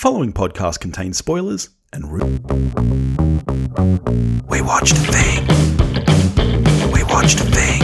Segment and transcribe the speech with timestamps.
[0.00, 2.24] following podcast contains spoilers and ru-
[4.48, 5.46] We watched a thing.
[6.90, 7.82] We watched a thing.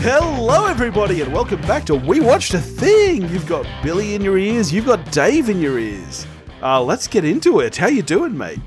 [0.00, 3.28] Hello, everybody, and welcome back to We Watched a Thing.
[3.28, 4.72] You've got Billy in your ears.
[4.72, 6.26] You've got Dave in your ears.
[6.60, 7.76] Uh, let's get into it.
[7.76, 8.58] How you doing, mate?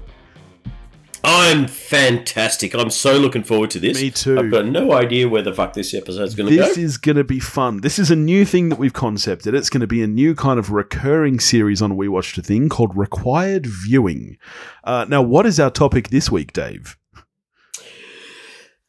[1.27, 2.75] I'm fantastic.
[2.75, 3.99] I'm so looking forward to this.
[3.99, 4.37] Me too.
[4.37, 6.67] I've got no idea where the fuck this episode's going to go.
[6.67, 7.81] This is going to be fun.
[7.81, 9.55] This is a new thing that we've concepted.
[9.55, 12.69] It's going to be a new kind of recurring series on We Watched a Thing
[12.69, 14.37] called Required Viewing.
[14.83, 16.95] Uh, now, what is our topic this week, Dave?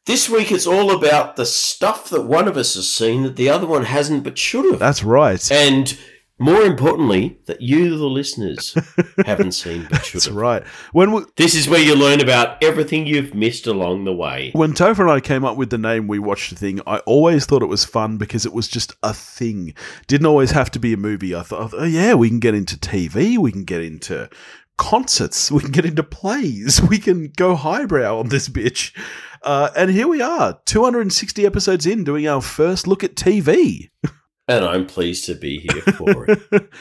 [0.05, 3.49] This week it's all about the stuff that one of us has seen that the
[3.49, 4.79] other one hasn't but should have.
[4.79, 5.51] That's right.
[5.51, 5.97] and
[6.39, 8.77] more importantly, that you, the listeners,
[9.25, 10.63] haven't seen but should That's right.
[10.91, 14.51] When we, This is where you learn about everything you've missed along the way.
[14.53, 17.45] when Topher and I came up with the name We Watched a Thing, I always
[17.45, 19.73] thought it was fun because it was just a thing.
[20.05, 21.33] Didn't always have to be a movie.
[21.33, 24.29] I thought, oh, yeah, we can get into TV, we can get into
[24.77, 28.95] concerts, we can get into plays, we can go highbrow on this bitch.
[29.43, 33.89] Uh, and here we are, 260 episodes in, doing our first look at TV.
[34.47, 36.69] And I'm pleased to be here for it.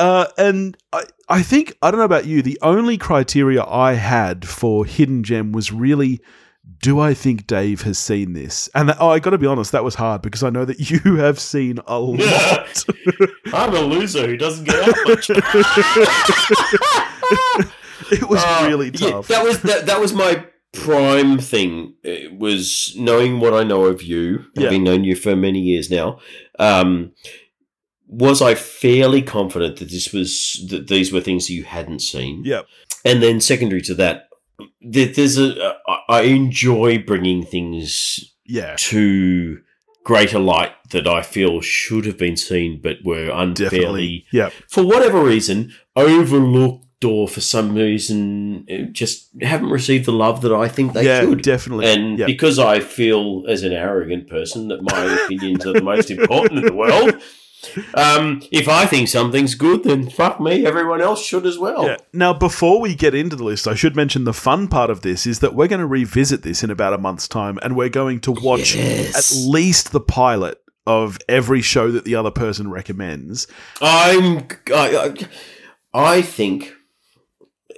[0.00, 4.46] Uh, and I, I think, I don't know about you, the only criteria I had
[4.46, 6.20] for Hidden Gem was really,
[6.80, 8.68] do I think Dave has seen this?
[8.76, 10.88] And that, oh, I got to be honest, that was hard because I know that
[10.88, 12.84] you have seen a lot.
[13.52, 15.30] I'm a loser who doesn't get out much.
[18.12, 19.26] it was Uh, really yeah, tough.
[19.28, 21.94] that was that, that was my prime thing.
[22.04, 24.64] It was knowing what I know of you, Yeah.
[24.64, 26.20] having known you for many years now.
[26.58, 27.12] Um,
[28.06, 32.42] was I fairly confident that this was that these were things you hadn't seen?
[32.44, 32.66] Yep.
[33.04, 34.28] And then secondary to that,
[34.80, 35.76] there, there's a
[36.08, 39.60] I- enjoy bringing things yeah, to
[40.04, 44.24] greater light that I feel should have been seen but were unfairly.
[44.32, 44.52] Yep.
[44.70, 50.68] for whatever reason, overlooked or for some reason just haven't received the love that I
[50.68, 51.42] think they yeah, should.
[51.42, 51.86] definitely.
[51.86, 52.26] And Yep.
[52.26, 56.64] because I feel, as an arrogant person, that my opinions are the most important in
[56.66, 57.20] the world,
[57.94, 61.84] um, if I think something's good, then fuck me, everyone else should as well.
[61.86, 61.96] Yeah.
[62.12, 65.26] Now, before we get into the list, I should mention the fun part of this
[65.26, 68.20] is that we're going to revisit this in about a month's time, and we're going
[68.20, 69.16] to watch Yes.
[69.16, 73.46] at least the pilot of every show that the other person recommends.
[73.80, 74.46] I'm.
[74.74, 75.28] I, I,
[75.94, 76.72] I think,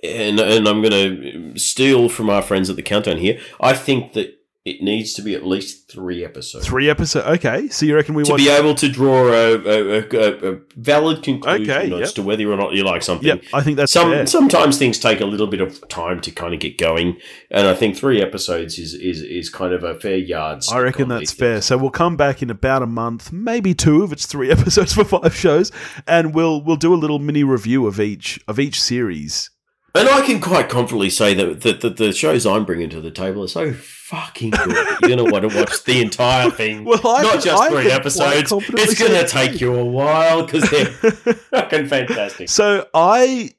[0.03, 3.41] and and I'm going to steal from our friends at the countdown here.
[3.61, 6.67] I think that it needs to be at least three episodes.
[6.67, 7.27] Three episodes.
[7.27, 11.23] Okay, so you reckon we to be able to draw a, a, a, a valid
[11.23, 12.09] conclusion Okay, as yep.
[12.11, 13.27] to whether or not you like something.
[13.27, 14.27] Yep, I think that's Some fair.
[14.27, 17.17] sometimes things take a little bit of time to kind of get going,
[17.51, 20.77] and I think three episodes is is, is kind of a fair yardstick.
[20.77, 21.55] I reckon that's fair.
[21.55, 21.65] things.
[21.65, 25.05] So we'll come back in about a month, maybe two if it's three episodes for
[25.05, 25.73] five shows,
[26.07, 29.49] and we'll we'll do a little mini review of each of each series.
[29.95, 33.11] And I can quite confidently say that, that, that the shows I'm bringing to the
[33.11, 34.69] table are so fucking good.
[35.03, 37.69] You're going to want to watch the entire thing, Well, I not can- just I
[37.71, 38.53] three episodes.
[38.53, 42.49] It's gonna take you a while because they're fucking fantastic.
[42.49, 43.51] So I,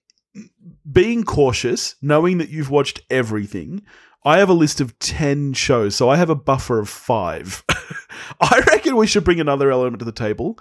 [0.89, 3.81] being cautious, knowing that you've watched everything,
[4.23, 7.63] I have a list of 10 shows, so I have a buffer of five.
[8.39, 10.57] I reckon we should bring another element to the table.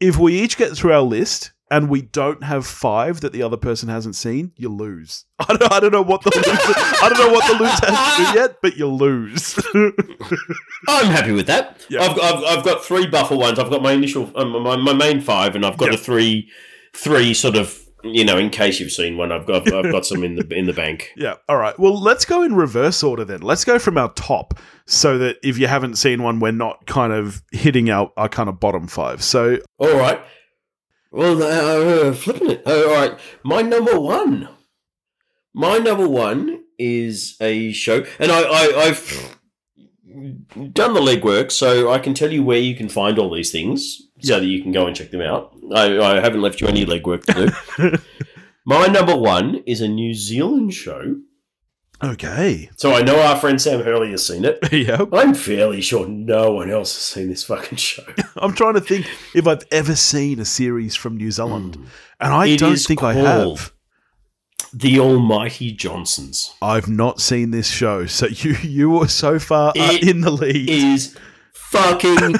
[0.00, 3.56] If we each get through our list and we don't have five that the other
[3.56, 5.24] person hasn't seen, you lose.
[5.38, 6.50] I don't, I don't know what the loser,
[7.02, 9.58] I don't know what the loser has to do yet, but you lose.
[10.88, 11.84] I'm happy with that.
[11.88, 12.02] Yeah.
[12.02, 13.58] I've, I've, I've got three buffer ones.
[13.58, 15.94] I've got my initial, um, my, my main five, and I've got Yep.
[15.94, 16.48] a three,
[16.94, 20.22] three sort of, you know, in case you've seen one, I've got, I've got some
[20.22, 21.10] in the in the bank.
[21.16, 21.36] Yeah.
[21.48, 21.78] All right.
[21.78, 23.40] Well, let's go in reverse order then.
[23.40, 27.14] Let's go from our top so that if you haven't seen one, we're not kind
[27.14, 29.22] of hitting our, our kind of bottom five.
[29.24, 30.20] So, All right.
[31.14, 32.66] Well, uh, flipping it.
[32.66, 33.18] Uh, all right.
[33.44, 34.48] My number one.
[35.54, 39.38] My number one is a show, and I, I, I've
[40.72, 44.08] done the legwork, so I can tell you where you can find all these things,
[44.22, 45.54] so that you can go and check them out.
[45.72, 47.46] I, I haven't left you any legwork to
[47.78, 47.98] do.
[48.64, 51.20] My number one is a New Zealand show.
[52.02, 52.70] Okay.
[52.76, 54.58] So I know our friend Sam Hurley has seen it.
[54.72, 55.08] yep.
[55.12, 58.04] I'm fairly sure no one else has seen this fucking show.
[58.36, 61.76] I'm trying to think if I've ever seen a series from New Zealand,
[62.20, 63.72] and I It don't think I have.
[64.72, 66.52] The Almighty Johnsons.
[66.60, 70.68] I've not seen this show, so you you were so far It in the lead.
[70.68, 71.16] is
[71.52, 72.34] fucking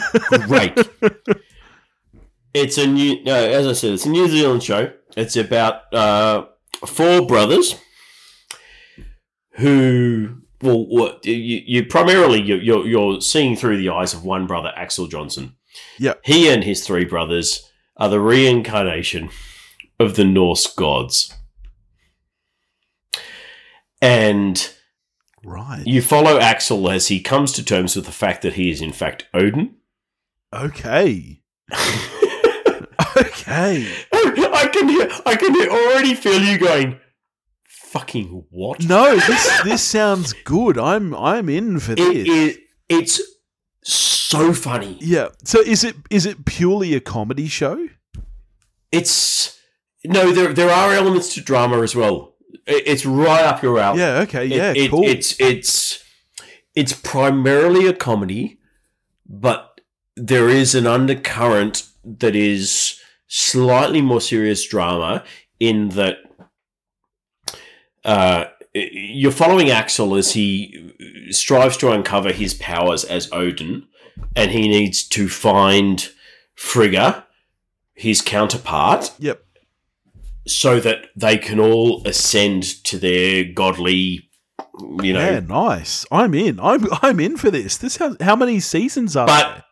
[0.48, 0.76] great.
[2.52, 4.92] It's a new, no, as I said, it's a New Zealand show.
[5.16, 6.46] It's about uh,
[6.86, 7.74] four brothers
[9.56, 11.32] who, well, what you,
[11.66, 15.54] you primarily you, you're you're seeing through the eyes of one brother, Axel Johnson.
[15.98, 16.14] Yeah.
[16.24, 19.30] he and his three brothers are the reincarnation
[19.98, 21.32] of the Norse gods.
[24.00, 24.70] And
[25.44, 25.82] Right.
[25.86, 28.92] you follow Axel as he comes to terms with the fact that he is, in
[28.92, 29.76] fact, Odin.
[30.52, 31.40] Okay.
[33.16, 33.86] Okay.
[34.12, 36.98] I can hear, I can hear, already feel you going,
[37.94, 38.84] fucking what?
[38.88, 40.76] No, this this sounds good.
[40.78, 42.26] I'm I'm in for this.
[42.28, 43.20] it, it's
[43.82, 44.98] so funny.
[45.00, 45.28] yeah.
[45.44, 47.88] So is it is it purely a comedy show?
[48.90, 49.58] It's
[50.04, 52.34] no, there there are elements to drama as well.
[52.66, 54.00] It, it's right up your alley.
[54.00, 54.20] Yeah.
[54.22, 54.44] Okay.
[54.46, 54.72] Yeah.
[54.76, 55.04] it- cool.
[55.04, 56.02] It's it's
[56.74, 58.58] it's primarily a comedy,
[59.26, 59.80] but
[60.16, 65.24] there is an undercurrent that is slightly more serious drama
[65.60, 66.16] in that
[68.04, 70.92] uh, you're following Axel as he
[71.30, 73.86] strives to uncover his powers as Odin,
[74.36, 76.08] and he needs to find
[76.54, 77.24] Frigga,
[77.94, 79.42] his counterpart, Yep.
[80.46, 84.28] so that they can all ascend to their godly,
[85.02, 85.30] you know.
[85.30, 85.40] yeah.
[85.40, 86.04] Nice.
[86.10, 86.58] I'm in.
[86.60, 87.76] I'm I'm in for this.
[87.76, 89.64] This has, how many seasons are But- there?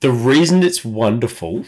[0.00, 1.64] The reason it's wonderful,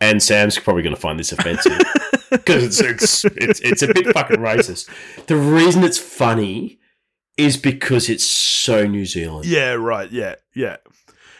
[0.00, 1.72] and Sam's probably going to find this offensive
[2.30, 4.88] because it's, it's it's it's a bit fucking racist.
[5.26, 6.78] The reason it's funny
[7.36, 9.44] is because it's so New Zealand.
[9.46, 9.72] Yeah.
[9.74, 10.10] Right.
[10.10, 10.36] Yeah.
[10.54, 10.76] Yeah.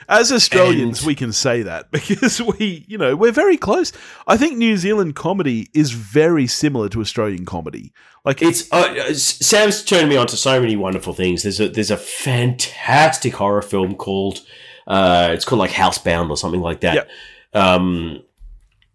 [0.09, 3.93] As Australians, And- we can say that because we, you know, we're very close.
[4.29, 7.93] I think New Zealand comedy is very similar to Australian comedy.
[8.25, 11.43] Like It's uh, Sam's turned me on to so many wonderful things.
[11.43, 14.43] There's a there's a fantastic horror film called
[14.87, 16.95] uh, it's called like Housebound or something like that.
[16.95, 17.09] Yep.
[17.55, 18.23] Um,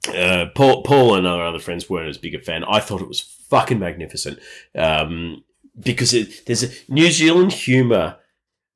[0.10, 2.64] uh, Paul Paul and our other friends weren't as big a fan.
[2.64, 4.40] I thought it was fucking magnificent
[4.76, 5.44] um,
[5.80, 8.18] because it, there's a New Zealand humor,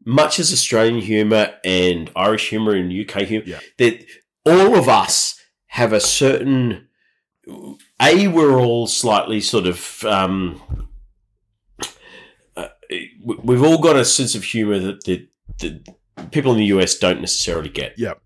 [0.06, 3.46] much as Australian humor and Irish humor and UK humor.
[3.48, 3.60] Yeah.
[3.78, 4.06] That
[4.46, 6.88] all of us have a certain
[8.02, 10.62] a we're all slightly sort of um,
[12.56, 12.68] uh,
[13.24, 15.28] we- we've all got a sense of humor that, that,
[15.60, 17.98] that people in the US don't necessarily get.
[17.98, 18.22] Yep.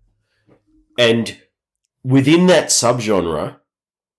[0.98, 1.38] And
[2.04, 3.56] within that subgenre,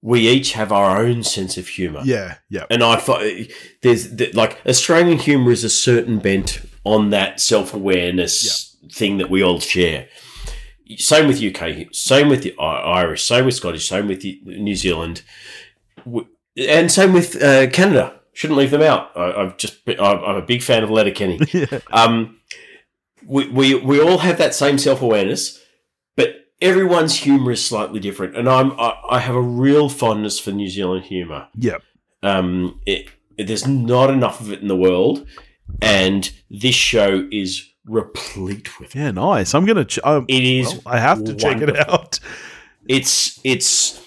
[0.01, 2.01] we each have our own sense of humor.
[2.03, 2.37] yeah.
[2.49, 2.65] Yeah.
[2.69, 3.49] And I find
[3.83, 9.43] there's like Australian humor is a certain bent on that self awareness thing that we
[9.43, 10.07] all share.
[10.97, 15.21] Same with UK, same with the Irish, same with Scottish, same with New Zealand,
[16.57, 18.19] and same with uh, Canada.
[18.33, 19.11] Shouldn't leave them out.
[19.15, 21.39] I, I've just I'm I'm a big fan of Letterkenny.
[21.53, 21.79] yeah.
[21.91, 22.39] Um,
[23.25, 25.59] we, we we all have that same self awareness,
[26.15, 30.51] but everyone's humor is slightly different, and I'm I, I have a real fondness for
[30.51, 31.47] New Zealand humor.
[31.55, 31.77] Yeah.
[32.23, 35.25] Um, it, it- there's not enough of it in the world,
[35.81, 38.99] and this show is replete with it.
[38.99, 39.11] Yeah.
[39.11, 39.53] Nice.
[39.55, 39.85] I'm gonna.
[39.85, 40.67] Ch- um, It is.
[40.73, 42.19] well, I have to check it out.
[42.87, 43.99] It's it's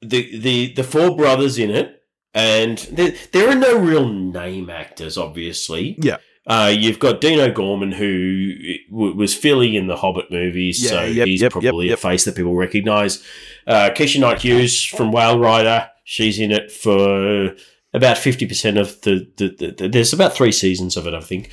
[0.00, 2.02] the the the four brothers in it,
[2.34, 5.96] and there there are no real name actors, obviously.
[6.00, 6.16] Yeah.
[6.44, 8.54] Uh, you've got Dean O'Gorman, who
[8.90, 12.00] w- was Fili in the Hobbit movies, Yeah, so yep, he's yep, probably yep, a
[12.00, 13.22] face that people recognise.
[13.66, 17.54] Uh, Keisha Knight Hughes from Whale Rider, she's in it for
[17.94, 19.88] about fifty percent of the, the, the, the.
[19.88, 21.52] There's about three seasons of it, I think.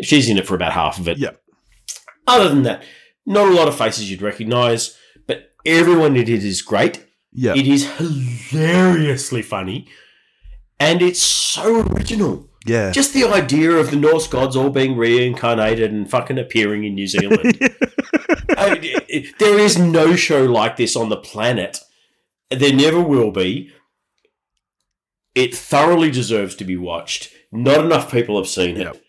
[0.00, 1.18] She's in it for about half of it.
[1.18, 1.32] Yeah.
[2.26, 2.82] Other than that,
[3.26, 4.96] not a lot of faces you'd recognise,
[5.26, 7.04] but everyone in it is great.
[7.32, 7.54] Yeah.
[7.54, 9.86] It is hilariously funny,
[10.78, 12.49] and it's so original.
[12.66, 12.90] Yeah.
[12.90, 17.06] Just the idea of the Norse gods all being reincarnated and fucking appearing in New
[17.06, 17.58] Zealand.
[18.56, 21.78] I mean, it- it- there is no show like this on the planet.
[22.50, 23.72] There never will be.
[25.34, 27.30] It thoroughly deserves to be watched.
[27.52, 28.80] Not enough people have seen it.
[28.84, 29.02] Yep.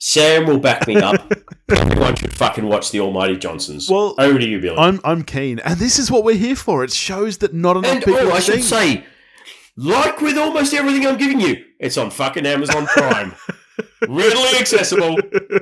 [0.00, 1.32] Sam will back me up.
[1.70, 3.88] Everyone should fucking watch the Almighty Johnsons.
[3.90, 4.76] Well, over to you, Billy.
[4.78, 6.84] I'm I'm keen, and this is what we're here for.
[6.84, 9.04] It shows that not enough and people oh, I should say,
[9.78, 13.34] like with almost everything I'm giving you, it's on fucking Amazon Prime.
[14.08, 15.16] Readily accessible.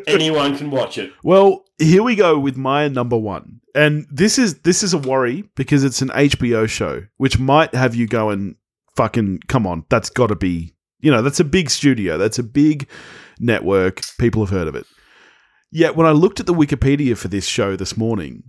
[0.07, 1.13] Anyone can watch it.
[1.23, 5.45] Well, here we go with my number one, and this is this is a worry
[5.55, 8.57] because it's an HBO show, which might have you going,
[8.97, 12.17] "Fucking come on, that's got to be." You know, that's a big studio.
[12.17, 12.89] That's a big
[13.39, 14.01] network.
[14.19, 14.87] People have heard of it.
[15.71, 18.45] Yet when I looked at the Wikipedia for this show this morning,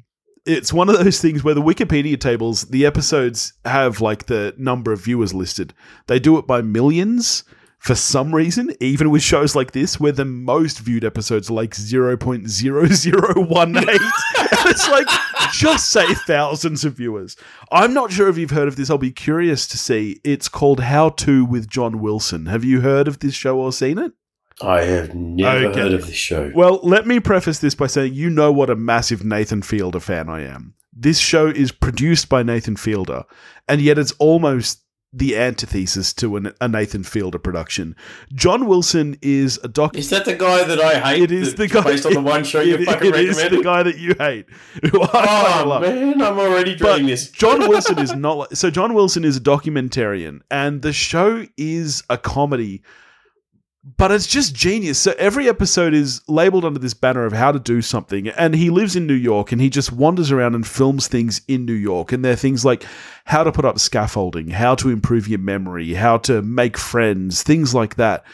[0.47, 4.91] it's one of those things where the Wikipedia tables, the episodes have like the number
[4.91, 5.73] of viewers listed.
[6.07, 7.43] They do it by millions
[7.79, 11.71] for some reason, even with shows like this, where the most viewed episodes are like
[11.71, 13.99] 0.0018.
[14.69, 15.07] it's like,
[15.51, 17.35] just say thousands of viewers.
[17.71, 18.89] I'm not sure if you've heard of this.
[18.89, 20.19] I'll be curious to see.
[20.23, 22.47] It's called How To with John Wilson.
[22.47, 24.13] Have you heard of this show or seen it?
[24.61, 25.79] I have never Okay.
[25.81, 26.51] heard of this show.
[26.55, 30.29] Well, let me preface this by saying you know what a massive Nathan Fielder fan
[30.29, 30.73] I am.
[30.99, 33.23] this show is produced by Nathan Fielder,
[33.67, 34.79] and yet it's almost
[35.13, 37.95] the antithesis to an, a Nathan Fielder production.
[38.33, 39.95] John Wilson is a doc.
[39.95, 41.21] Is that the guy that I hate?
[41.23, 43.37] It is that- the guy based on the one show you it- fucking it is
[43.37, 43.59] recommended.
[43.59, 44.47] the guy that you hate.
[44.91, 45.81] Who I Oh love.
[45.83, 47.29] man, I'm already But dreading this.
[47.29, 48.69] John Wilson is not like, so.
[48.71, 52.81] John Wilson is a documentarian, and the show is a comedy,
[53.95, 54.99] but it's just genius.
[54.99, 58.69] So every episode is labeled under this banner of how to do something, and he
[58.69, 62.11] lives in New York, and he just wanders around and films things in New York,
[62.11, 62.85] and they're things like
[63.25, 67.73] how to put up scaffolding, how to improve your memory, how to make friends, things
[67.73, 68.25] like that.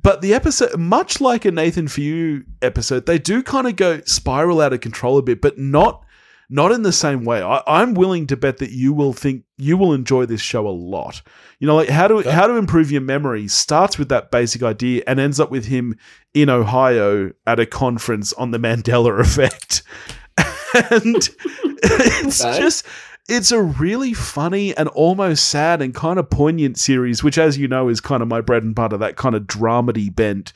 [0.00, 4.00] But the episode, much like a Nathan For You episode, they do kind of go
[4.02, 6.04] spiral out of control a bit, but not
[6.48, 7.42] not in the same way.
[7.42, 10.70] I, I'm willing to bet that you will think you will enjoy this show a
[10.70, 11.22] lot.
[11.58, 15.02] You know, like how to how to improve your memory starts with that basic idea
[15.06, 15.96] and ends up with him
[16.34, 19.82] in Ohio at a conference on the Mandela effect.
[20.90, 21.28] and
[21.82, 22.58] it's Okay.
[22.58, 22.86] just
[23.28, 27.66] it's a really funny and almost sad and kind of poignant series, which, as you
[27.66, 28.96] know, is kind of my bread and butter.
[28.98, 30.52] That kind of dramedy bent.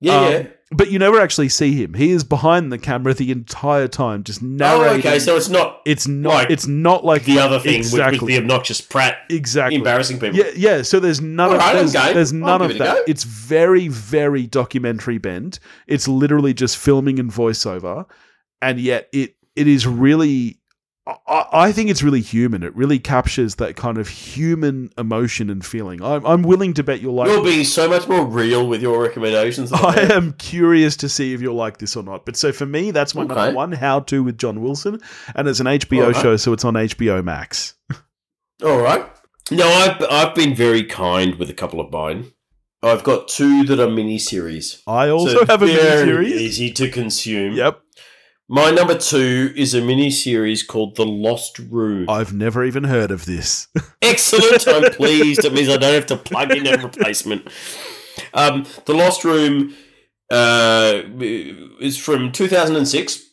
[0.00, 0.46] Yeah, Um, yeah.
[0.76, 1.94] But you never actually see him.
[1.94, 5.06] He is behind the camera the entire time, just narrating.
[5.06, 5.18] Oh, okay.
[5.18, 6.34] So it's not it's not.
[6.34, 9.76] like it's not like the other thing with, exactly with the obnoxious Pratt exactly.
[9.76, 10.36] embarrassing people.
[10.36, 10.82] Yeah, yeah.
[10.82, 12.12] So there's none of Alright, there's, okay.
[12.12, 13.04] there's none of it that.
[13.06, 15.60] It's very very documentary bent.
[15.86, 18.06] It's literally just filming and voiceover,
[18.60, 20.60] and yet it it is really.
[21.06, 22.62] I, I think it's really human.
[22.62, 26.02] It really captures that kind of human emotion and feeling.
[26.02, 27.28] I'm, I'm willing to bet you'll like.
[27.28, 27.32] It.
[27.32, 29.70] You're being so much more real with your recommendations.
[29.72, 30.10] I am.
[30.12, 32.24] am curious to see if you'll like this or not.
[32.24, 33.34] But so for me, that's my Okay.
[33.34, 34.98] number one how to with John Wilson,
[35.34, 36.22] and it's an HBO Alright.
[36.22, 37.74] show, so it's on HBO Max.
[38.64, 39.04] All right.
[39.50, 42.32] No, I've I've been very kind with a couple of mine.
[42.82, 44.82] I've got two that are miniseries.
[44.86, 46.30] I also So have a very miniseries.
[46.32, 47.54] Easy to consume.
[47.54, 47.80] Yep,
[48.48, 52.10] My number two is a mini series called The Lost Room.
[52.10, 53.68] I've never even heard of this.
[54.02, 54.68] Excellent.
[54.68, 55.46] I'm pleased.
[55.46, 57.48] It means I don't have to plug in a replacement.
[58.34, 59.74] Um, the Lost Room
[60.30, 63.30] uh, is from 2006.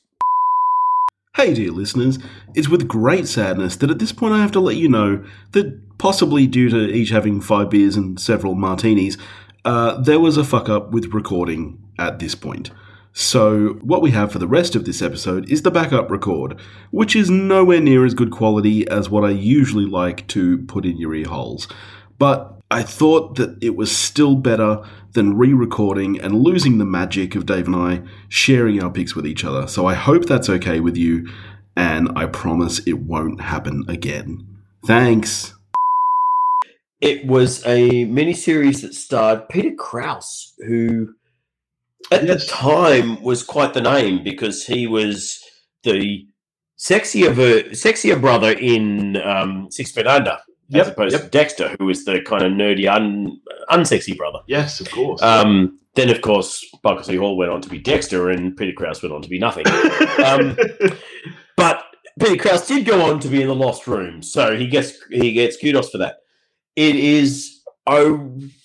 [1.35, 2.17] Hey, dear listeners,
[2.55, 5.97] it's with great sadness that at this point I have to let you know that
[5.97, 9.17] possibly due to each having five beers and several martinis,
[9.65, 12.71] uh, there was a fuck up with recording at this point.
[13.13, 16.57] So, what we have for the rest of this episode is the backup record,
[16.91, 20.97] which is nowhere near as good quality as what I usually like to put in
[20.97, 21.67] your ear holes.
[22.17, 27.35] But I thought that it was still better than re recording and losing the magic
[27.35, 29.67] of Dave and I sharing our picks with each other.
[29.67, 31.27] So I hope that's okay with you,
[31.75, 34.47] and I promise it won't happen again.
[34.85, 35.53] Thanks.
[37.01, 41.15] It was a miniseries that starred Peter Krause, who
[42.11, 42.45] at Yes.
[42.45, 45.39] the time was quite the name because he was
[45.83, 46.25] the
[46.77, 50.37] sexier ver- sexier brother in um, Six Feet Under,
[50.69, 51.21] Yep, as opposed yep.
[51.23, 53.39] to Dexter, who was the kind of nerdy, un-
[53.69, 54.39] unsexy brother.
[54.47, 55.21] Yes, of course.
[55.21, 57.15] Um, then, of course, Michael C.
[57.17, 59.65] Hall went on to be Dexter, and Peter Krause went on to be nothing.
[60.25, 60.55] um,
[61.57, 61.83] but
[62.19, 65.33] Peter Krause did go on to be in the Lost Room, so he gets he
[65.33, 66.17] gets kudos for that.
[66.77, 68.17] It is, I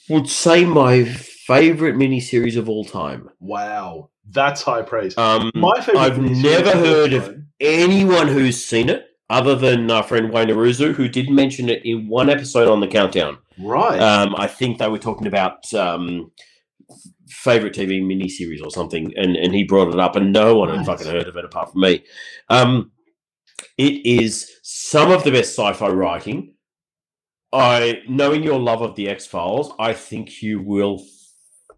[0.09, 1.13] would say, my
[1.47, 3.29] favorite miniseries of all time.
[3.41, 5.17] wow, that's high praise.
[5.17, 6.01] Um, My favorite.
[6.01, 11.09] I've never heard of anyone who's seen it, other than our friend Wayne Aruzu, who
[11.09, 13.39] did mention it in one episode on the countdown.
[13.59, 14.01] Right.
[14.01, 16.31] Um, I think they were talking about um,
[17.29, 20.87] favorite TV miniseries or something, and, and he brought it up, and no one had
[20.87, 22.05] fucking heard of it apart from me.
[22.49, 22.91] Um,
[23.79, 26.55] it is some of the best sci-fi writing.
[27.53, 31.05] I, knowing your love of the X Files, I think you will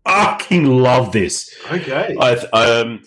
[0.08, 1.54] fucking love this.
[1.70, 2.16] okay.
[2.20, 3.02] I um,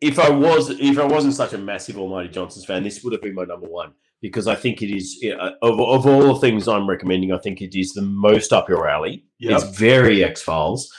[0.00, 3.22] if I was if I wasn't such a massive Almighty Johnson's fan, this would have
[3.22, 6.68] been my number one because I think it is uh, of of all the things
[6.68, 9.24] I'm recommending, I think it is the most up your alley.
[9.38, 9.52] Yep.
[9.62, 10.92] It's very X Files.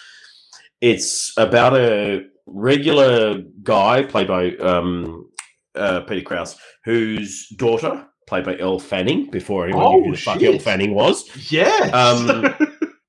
[0.82, 5.30] It's about a regular guy played by um,
[5.74, 9.30] uh, Peter Krause, whose daughter played by Elle Fanning.
[9.32, 10.42] Before anyone Oh, knew who the fuck.
[10.44, 11.90] Elle Fanning was, Yeah.
[11.94, 12.54] um,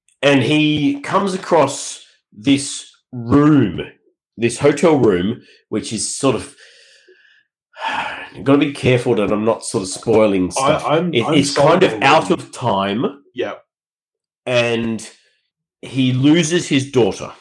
[0.22, 2.05] and he comes across
[2.36, 3.80] this room,
[4.36, 6.54] this hotel room, which is sort of.
[8.42, 10.84] Got to be careful that I'm not sort of spoiling stuff.
[10.84, 13.54] I, I'm, It- it's kind of out of time, Yeah.
[14.44, 15.08] and
[15.82, 17.32] he loses his daughter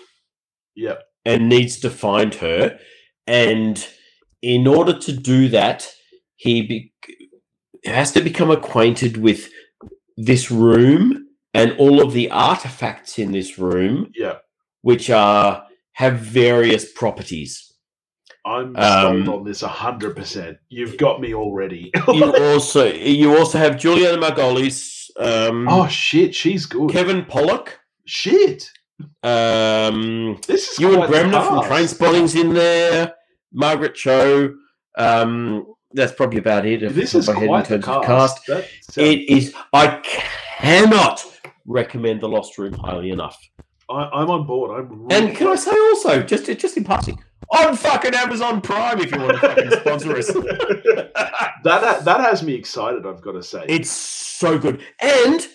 [0.75, 0.95] Yeah.
[1.25, 2.79] and needs to find her.
[3.27, 3.85] And
[4.41, 5.89] in order to do that,
[6.37, 6.93] he be-
[7.85, 9.49] has to become acquainted with
[10.17, 14.37] this room and all of the artifacts in this room, Yeah.
[14.85, 17.73] Which are have various properties.
[18.45, 20.57] I'm Um, sold on this hundred percent.
[20.69, 21.91] You've got me already.
[22.13, 26.91] you also you also have Julianna Margulies, um, oh shit, she's good.
[26.91, 27.69] Kevin Pollak,
[28.05, 28.69] shit,
[29.23, 31.71] um, this is Ewan Bremner from cast.
[31.99, 33.13] Trainspotting's in there.
[33.51, 34.53] Margaret Cho.
[34.97, 36.93] Um, that's probably about it.
[36.93, 38.45] This is of my head in quite the terms of cast.
[38.45, 39.53] Sounds- It is.
[39.73, 41.25] I cannot
[41.65, 43.37] recommend the Lost Room highly enough.
[43.89, 44.79] I, I'm on board.
[44.79, 48.99] I'm really And can I say also, just just in passing, on fucking Amazon Prime
[48.99, 50.27] if you want to fucking sponsor us.
[51.63, 53.05] that that has me excited.
[53.05, 53.65] I've got to say.
[53.67, 54.81] It's so good.
[55.01, 55.47] And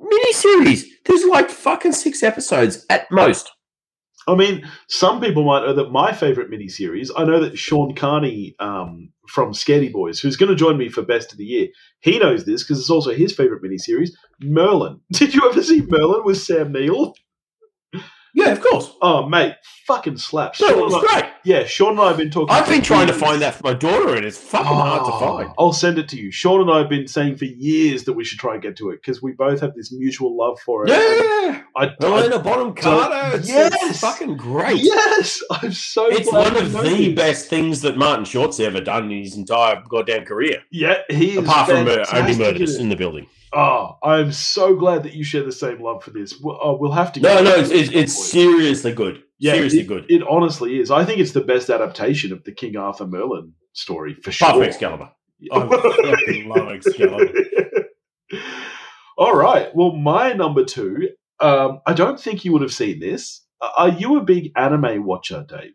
[0.00, 0.84] miniseries.
[1.04, 3.50] There's like fucking six episodes at most.
[4.28, 7.10] I mean, some people might know that my favorite miniseries.
[7.16, 11.02] I know that Sean Carney um, from Scaredy Boys, who's going to join me for
[11.02, 11.68] Best of the Year,
[12.00, 14.10] he knows this because it's also his favorite miniseries.
[14.40, 15.00] Merlin.
[15.12, 17.14] Did you ever see Merlin with Sam Neill?
[18.34, 18.94] Yeah, of course.
[19.02, 19.54] Oh, mate,
[19.86, 20.60] fucking slaps.
[20.60, 21.32] No, it was I- great.
[21.44, 22.54] yeah, Sean and I have been talking.
[22.54, 25.18] I've been trying to find that for my daughter, and it's fucking hard to Oh,
[25.36, 25.50] find.
[25.58, 26.30] I'll send it to you.
[26.30, 28.90] Sean and I have been saying for years that we should try and get to
[28.90, 30.90] it because we both have this mutual love for it.
[30.90, 33.36] Yeah, I, I, Helena Bonham Carter.
[33.38, 33.74] It's, Yes!
[33.82, 34.78] it's fucking great.
[34.80, 36.06] yes, I'm so.
[36.06, 40.24] It's one of the best things that Martin Short's ever done in his entire goddamn
[40.24, 41.38] career, Yeah, he is.
[41.38, 43.26] apart from uh, only murders in the building.
[43.52, 46.38] Oh, I'm so glad that you share the same love for this.
[46.40, 47.20] We'll, oh, we'll have to.
[47.20, 49.22] No, no, it's, it's, it's seriously good.
[49.38, 50.06] Yeah, seriously it, good.
[50.08, 50.90] It honestly is.
[50.90, 54.52] I think it's the best adaptation of the King Arthur Merlin story for sure.
[54.52, 55.10] From Excalibur.
[55.52, 57.32] I fucking love Excalibur.
[59.18, 59.74] All right.
[59.74, 61.10] Well, my number two.
[61.40, 63.42] Um, I don't think you would have seen this.
[63.60, 65.74] Are you a big anime watcher, Dave?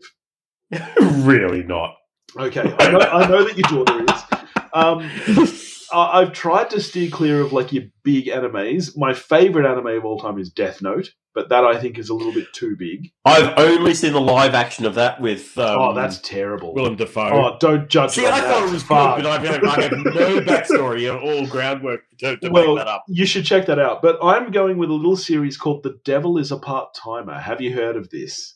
[1.26, 1.96] really not.
[2.38, 4.22] Okay, I know, I know that your daughter is.
[4.74, 5.10] Um,
[5.94, 8.92] I've tried to steer clear of like your big animes.
[8.96, 12.14] My favorite anime of all time is Death Note, but that I think is a
[12.14, 13.12] little bit too big.
[13.26, 16.74] I've only seen the live action of that with um, oh, that's terrible.
[16.74, 17.30] Willem Dafoe.
[17.32, 18.12] Oh, don't judge.
[18.12, 18.50] See, on I that.
[18.50, 19.18] thought it was Fuck.
[19.18, 22.86] good, but I have, I have no backstory or all groundwork to, to Well, back
[22.86, 23.04] that up.
[23.08, 24.02] You should check that out.
[24.02, 27.40] But I'm going with a little series called The Devil is a Part Timer.
[27.40, 28.56] Have you heard of this?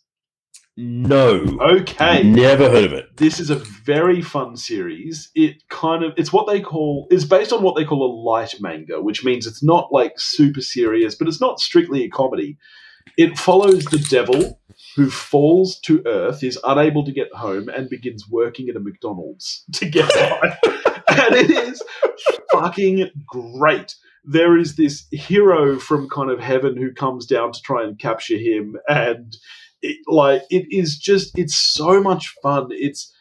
[0.82, 1.58] No.
[1.60, 2.24] Okay.
[2.24, 3.18] Never heard of it.
[3.18, 5.30] This is a very fun series.
[5.36, 8.56] It kind of it's what they call it's based on what they call a light
[8.62, 12.58] manga, which means it's not like super serious, but it's not strictly a comedy.
[13.18, 14.62] It follows the devil
[14.96, 19.66] who falls to earth, is unable to get home, and begins working at a McDonald's
[19.74, 20.58] to get by.
[21.10, 21.84] and it is
[22.54, 23.96] fucking great.
[24.24, 28.38] There is this hero from kind of heaven who comes down to try and capture
[28.38, 29.36] him, and
[29.82, 32.68] it, like it is just it's so much fun.
[32.72, 33.14] It's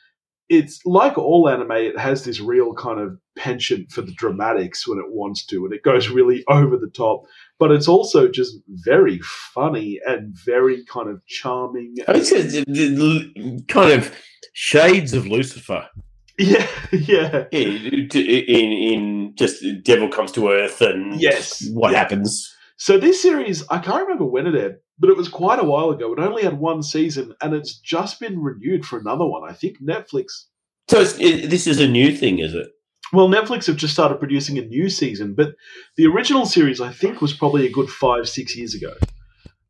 [0.49, 1.73] it's like all anime.
[1.73, 5.75] It has this real kind of penchant for the dramatics when it wants to, and
[5.75, 7.25] it goes really over the top.
[7.59, 9.19] But it's also just very
[9.55, 11.95] funny and very kind of charming.
[12.09, 14.15] It's, it's kind of
[14.55, 15.89] shades of Lucifer
[16.39, 17.45] Yeah, yeah.
[17.51, 21.69] in, in, in just devil comes to earth and Yes.
[21.73, 21.99] what Yeah.
[21.99, 22.55] happens.
[22.77, 25.91] So this series, I can't remember when it aired, but it was quite a while
[25.91, 26.13] ago.
[26.13, 29.49] It only had one season, and it's just been renewed for another one.
[29.49, 30.45] I think Netflix.
[30.89, 32.69] So it's, it, this is a new thing, is it?
[33.13, 35.55] Well, Netflix have just started producing a new season, but
[35.97, 38.93] the original series, I think, was probably a good five, six years ago.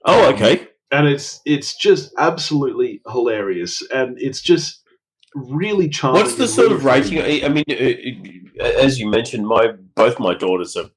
[0.05, 0.69] Oh, okay.
[0.91, 4.83] and it's it's just absolutely hilarious, and it's just
[5.35, 6.23] really charming.
[6.23, 7.45] What's the sort really of rating?
[7.45, 10.91] I mean, uh, uh, as you mentioned, my both my daughters are.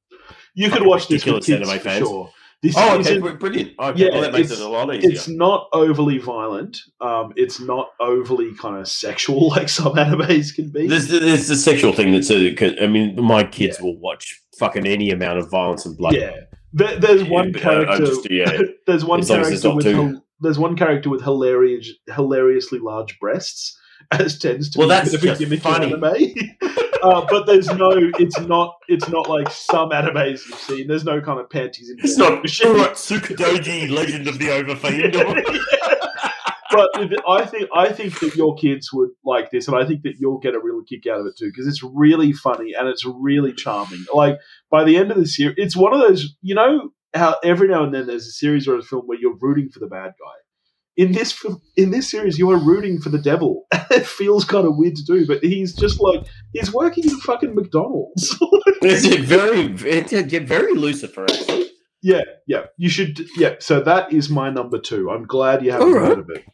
[0.53, 2.07] You could watch this with kids anime for fans.
[2.07, 2.29] sure.
[2.61, 3.71] This Oh, okay, brilliant.
[3.79, 5.09] Okay, Yeah, well, that makes it's- it a lot easier.
[5.11, 6.79] it's not overly violent.
[6.99, 10.85] Um, it's not overly kind of sexual like some animes can be.
[10.87, 12.29] There's, there's the sexual thing that's.
[12.29, 16.13] A, I mean, my kids will watch fucking any amount of violence and blood.
[16.13, 16.33] yeah,
[16.73, 18.05] there, there's one but, uh, character.
[18.05, 18.59] just- yeah.
[18.85, 22.77] there's one As long as it's character with too- there's one character with hilarious, hilariously
[22.79, 23.75] large breasts,
[24.11, 25.87] as tends to Well, be a that's just funny.
[25.93, 26.57] anime.
[27.03, 30.87] uh, but there's no, it's not, it's not like some animes you've seen.
[30.87, 32.29] There's no kind of panties in It's there.
[32.29, 35.13] not right, Tsukudoji, Legend of the Overfiend.
[36.71, 36.89] but
[37.27, 40.39] I think I think that your kids would like this, and I think that you'll
[40.39, 43.53] get a real kick out of it too because it's really funny and it's really
[43.53, 44.05] charming.
[44.13, 44.37] Like
[44.69, 47.83] by the end of the series, it's one of those you know how every now
[47.83, 50.37] and then there's a series or a film where you're rooting for the bad guy.
[50.97, 51.43] In this
[51.77, 53.65] in this series, you are rooting for the devil.
[53.91, 57.55] it feels kind of weird to do, but he's just like he's working in fucking
[57.55, 58.37] McDonald's.
[58.81, 61.23] it's very, it's yeah, very Lucifer.
[61.23, 61.71] Actually.
[62.01, 62.65] yeah, yeah.
[62.77, 63.21] You should.
[63.37, 63.55] Yeah.
[63.59, 65.09] So that is my number two.
[65.09, 66.07] I'm glad you haven't right.
[66.07, 66.45] heard of it.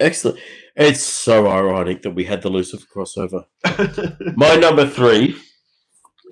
[0.00, 0.38] Excellent.
[0.74, 3.44] It's so ironic that we had the Lucifer crossover.
[4.36, 5.36] My number three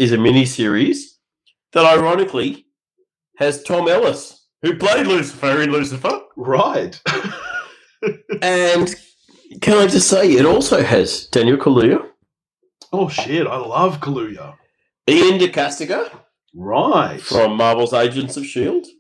[0.00, 1.18] is a mini series
[1.72, 2.64] that ironically
[3.37, 7.00] has Tom Ellis, who played Lucifer in Lucifer, right.
[8.42, 8.94] And
[9.61, 12.04] Can I just say, it also has Daniel Kaluuya,
[12.92, 13.46] Oh shit!
[13.46, 14.54] I love Kaluuya.
[15.08, 16.11] Iain De Caestecker
[16.54, 17.20] Right.
[17.20, 18.94] from Marvel's Agents of S.H.I.E.L.D.,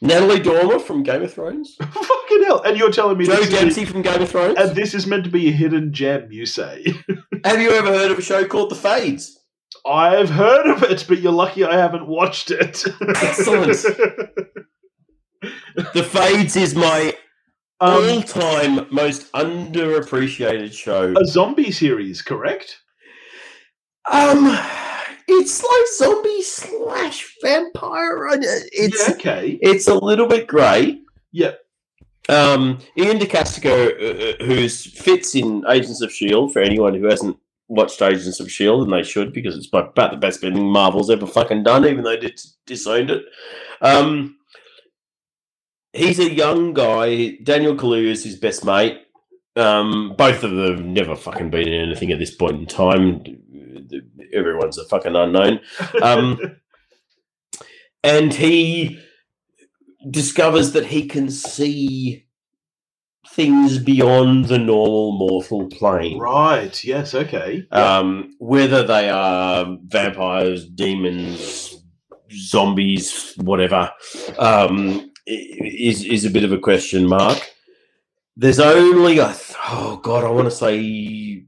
[0.00, 2.62] Natalie Dormer from Game of Thrones, Fucking hell!
[2.62, 4.56] And you're telling me Joe this is, from Game of Thrones.
[4.58, 6.28] and this is meant to be a hidden gem?
[6.30, 6.84] You say?
[7.44, 9.38] Have you ever heard of a show called The Fades?
[9.86, 12.84] I've heard of it, but you're lucky I haven't watched it.
[13.16, 13.76] Excellent.
[15.92, 17.14] The Fades is my
[17.84, 21.14] um, all-time most underappreciated show.
[21.16, 22.78] a zombie series, correct?
[24.10, 24.58] Um,
[25.28, 28.28] it's like zombie slash vampire.
[28.72, 29.58] It's yeah, okay.
[29.62, 31.00] it's a little bit grey.
[31.32, 31.60] Yep.
[32.28, 37.36] Um, Iain De Caestecker, uh, who fits in Agents of Shield, for anyone who hasn't
[37.68, 41.26] watched Agents of Shield, and they should because it's about the best thing Marvel's ever
[41.26, 42.34] fucking done, even though they
[42.66, 43.24] disowned it.
[43.80, 44.36] Um,
[45.94, 47.36] he's a young guy.
[47.42, 49.00] Daniel Kaluuya is his best mate.
[49.56, 53.22] Um, both of them have never fucking been in anything at this point in time.
[54.32, 55.60] Everyone's a fucking unknown.
[56.02, 56.38] Um,
[58.02, 59.00] and he
[60.10, 62.26] discovers that he can see
[63.28, 66.18] things beyond the normal mortal plane.
[66.18, 66.84] right.
[66.84, 67.14] Yes.
[67.14, 67.66] Okay.
[67.70, 71.76] Um, whether they are vampires, demons,
[72.30, 73.90] zombies, whatever,
[74.38, 77.52] um, is is a bit of a question mark.
[78.36, 79.34] There's only a
[79.68, 81.46] oh god, I want to say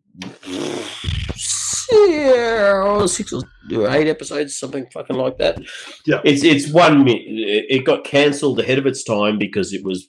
[1.91, 3.43] yeah, six or
[3.91, 5.59] eight episodes, something fucking like that.
[6.05, 6.21] Yeah.
[6.25, 7.23] it's it's one minute.
[7.27, 10.09] It got cancelled ahead of its time because it was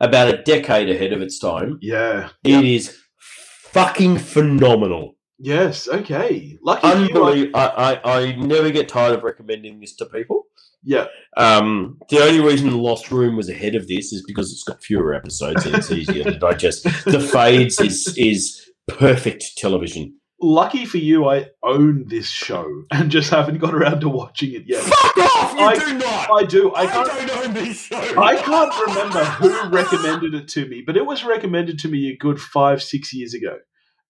[0.00, 1.78] about a decade ahead of its time.
[1.80, 2.30] Yeah.
[2.42, 5.16] It is fucking phenomenal.
[5.38, 5.88] Yes.
[5.88, 6.58] Okay.
[6.62, 10.46] Lucky I, I, I never get tired of recommending this to people.
[10.84, 11.06] Yeah.
[11.36, 15.14] Um, the only reason Lost Room was ahead of this is because it's got fewer
[15.14, 16.84] episodes and it's easier to digest.
[17.04, 20.18] The Fades is is perfect television.
[20.40, 24.64] Lucky for you, I own this show and just haven't got around to watching it
[24.66, 24.82] yet.
[24.82, 25.54] Fuck off!
[25.54, 26.30] You I- do not.
[26.30, 26.70] I do.
[26.72, 27.28] I I, can't.
[27.28, 28.20] don't own this show.
[28.22, 32.16] I can't remember who recommended it to me, but it was recommended to me a
[32.16, 33.56] good five, six years ago.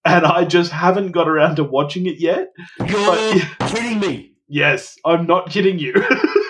[0.05, 2.49] And I just haven't got around to watching it yet.
[2.87, 4.33] You're kidding me.
[4.49, 5.95] Yes, I'm not kidding you.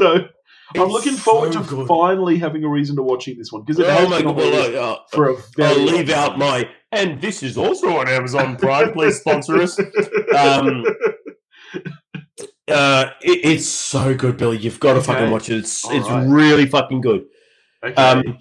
[0.00, 0.26] so
[0.76, 1.88] I'm looking forward so to good.
[1.88, 4.30] finally having a reason to watching this one because it Oh has been god!
[4.30, 6.68] on the list Well, uh, for a very I'll leave out my.
[6.92, 8.92] And this is also on Amazon Prime.
[8.92, 9.78] Please sponsor us.
[10.36, 10.84] Um,
[12.68, 14.58] uh, it, it's so good, Billy.
[14.58, 15.06] You've got to Okay.
[15.12, 15.58] fucking watch it.
[15.58, 16.26] It's All it's right.
[16.28, 17.24] really fucking good.
[17.84, 17.94] okay.
[17.94, 18.38] Um,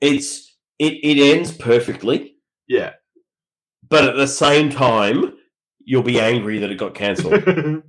[0.00, 2.36] it's it it ends perfectly,
[2.68, 2.92] yeah.
[3.88, 5.34] but at the same time,
[5.84, 7.32] you'll be angry that it got cancelled.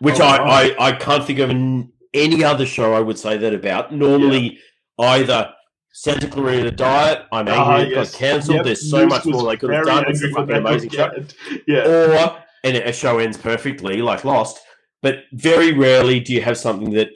[0.00, 0.74] Which Oh, I.
[0.78, 3.92] I I can't think of an, any other show I would say that about.
[3.92, 4.58] Normally,
[4.98, 5.52] either
[5.92, 8.10] Santa Clarita Diet, I'm angry Ah, it yes.
[8.12, 8.56] got cancelled.
[8.56, 10.04] Yep, Their so Moose much more they could have done.
[10.08, 11.10] It's a fucking amazing show.
[11.66, 11.86] Yeah.
[11.86, 14.58] Or and a show ends perfectly, like Lost.
[15.02, 17.10] But very rarely do you have something that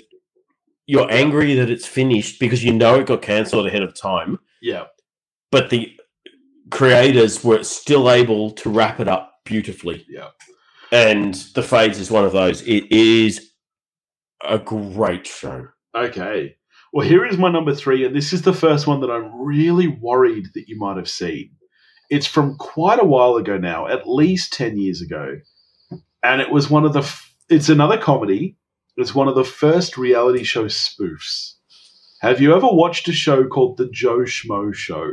[0.87, 4.85] you're angry that it's finished because you know it got cancelled ahead of time, Yeah.
[5.51, 5.93] but the
[6.71, 10.05] creators were still able to wrap it up beautifully.
[10.09, 10.29] Yeah.
[10.93, 12.63] And The Fades is one of those.
[12.63, 13.52] It is
[14.47, 15.69] a great show.
[15.95, 16.57] Okay.
[16.93, 19.89] Well, here is my number three, and this is the first one that I'm really
[19.89, 21.51] worried that you might have seen.
[22.11, 25.39] It's from quite a while ago now, at least 10 years ago.
[26.23, 28.57] And it was one of the, f- it's another comedy.
[28.97, 31.55] It's one of the first reality show spoofs.
[32.21, 35.13] Have you ever watched a show called The Joe Schmo Show?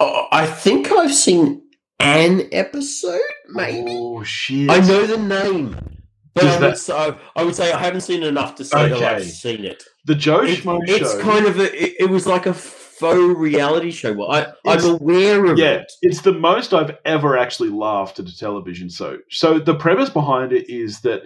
[0.00, 1.62] Oh, I think I've seen
[2.00, 3.92] an episode, maybe.
[3.96, 4.68] Oh, shit.
[4.70, 5.93] I know the name.
[6.34, 9.02] But I, that- would say, I would say I haven't seen enough to say that
[9.02, 9.84] I've seen it.
[10.04, 11.20] The Joe It- Schmo it's Show.
[11.20, 14.12] kind of a, it, it was like a faux reality show.
[14.12, 15.92] Well, I, It's- I'm aware of Yeah, it.
[16.02, 19.18] it's the most I've ever actually laughed at a television show.
[19.30, 21.22] So the premise behind it is that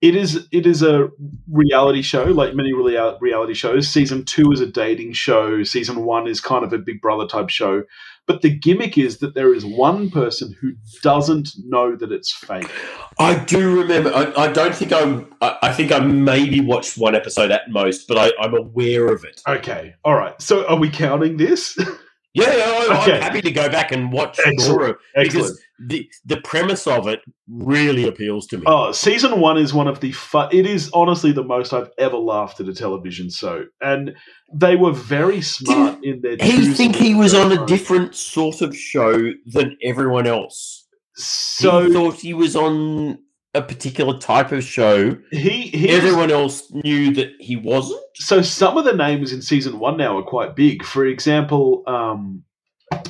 [0.00, 1.08] it is it is a
[1.50, 3.88] reality show, like many reality shows.
[3.88, 5.64] Season two is a dating show.
[5.64, 7.82] Season one is kind of a Big Brother type show.
[8.28, 12.70] But the gimmick is that there is one person who doesn't know that it's fake.
[13.18, 14.14] I do remember.
[14.14, 15.34] I, I don't think I'm.
[15.40, 19.24] I, I think I maybe watched one episode at most, but I, I'm aware of
[19.24, 19.40] it.
[19.48, 20.40] Okay, all right.
[20.40, 21.76] So are we counting this?
[22.38, 22.46] Yeah,
[22.90, 23.16] I, Okay.
[23.16, 24.96] I'm happy to go back and watch Excellent.
[25.14, 28.64] because the the premise of it really appeals to me.
[28.66, 30.48] Oh, season one is one of the fun.
[30.52, 34.16] It is honestly the most I've ever laughed at a television show, and
[34.52, 36.36] they were very smart in their.
[36.40, 40.86] he think he was on a different sort of show than everyone else.
[41.14, 43.18] So he thought he was on
[43.54, 45.16] a particular type of show.
[45.30, 48.00] He, he Everyone else knew that he wasn't.
[48.14, 50.84] so some of the names in season one now are quite big.
[50.84, 52.44] For example, um,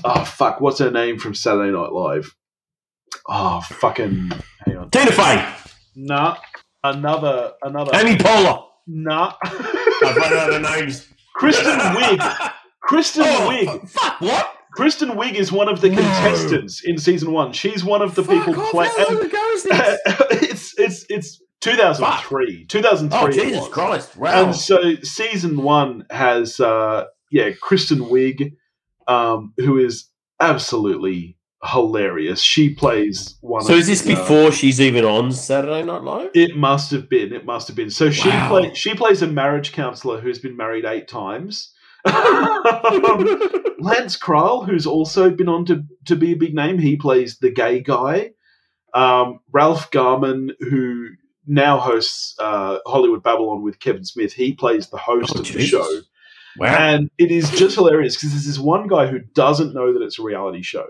[0.04, 2.34] oh fuck, what's her name from Saturday Night Live?
[3.28, 4.30] Oh fucking,
[4.64, 5.46] hang on, Tina Fey,
[5.96, 6.36] nah,
[6.84, 8.64] another, another, Amy Poehler.
[8.86, 11.08] nah, I've run out of names.
[11.34, 14.54] Kristen Wiig, Kristen Oh, Wiig, Fuck what?
[14.78, 15.96] Kristen Wiig is one of the No.
[15.96, 17.52] contestants in season one.
[17.52, 18.88] She's one of the people Fuck off, play.
[18.96, 19.98] How long ago is this?
[20.30, 23.18] it's it's it's 2003, 2003.
[23.18, 23.68] oh Jesus was.
[23.70, 24.16] Christ!
[24.16, 24.44] Wow.
[24.44, 28.52] And so season one has uh yeah, Kristen Wiig,
[29.08, 30.08] um, who is
[30.40, 32.40] absolutely hilarious.
[32.40, 36.02] She plays one So of is this the, uh, before she's even on Saturday Night
[36.02, 36.30] Live?
[36.34, 37.32] it must have been.
[37.32, 37.90] It must have been.
[37.90, 38.48] So she Wow.
[38.48, 41.74] play, she plays a marriage counselor who's been married eight times.
[42.08, 43.38] Um,
[43.78, 47.50] Lance Krall, who's also been on to, to be a big name, he plays the
[47.50, 48.30] gay guy.
[48.94, 51.08] Um, Ralph Garman, who
[51.46, 55.62] now hosts uh, Hollywood Babylon with Kevin Smith, he plays the host Oh, of the
[55.62, 56.00] show.
[56.58, 56.74] Wow.
[56.76, 60.18] And it is just hilarious because there's this one guy who doesn't know that it's
[60.18, 60.86] a reality show.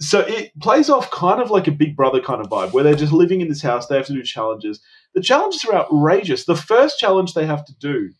[0.00, 2.94] So it plays off kind of like a Big Brother kind of vibe where they're
[2.94, 3.86] just living in this house.
[3.86, 4.80] They have to do challenges.
[5.14, 6.44] The challenges are outrageous.
[6.44, 8.10] The first challenge they have to do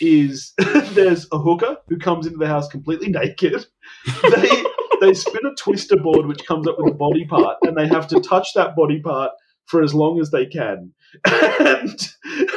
[0.00, 0.52] is
[0.92, 3.66] there's a hooker who comes into the house completely naked.
[4.22, 4.64] They
[5.00, 8.08] they spin a twister board which comes up with a body part, and they have
[8.08, 9.30] to touch that body part
[9.66, 10.92] for as long as they can.
[11.24, 12.08] And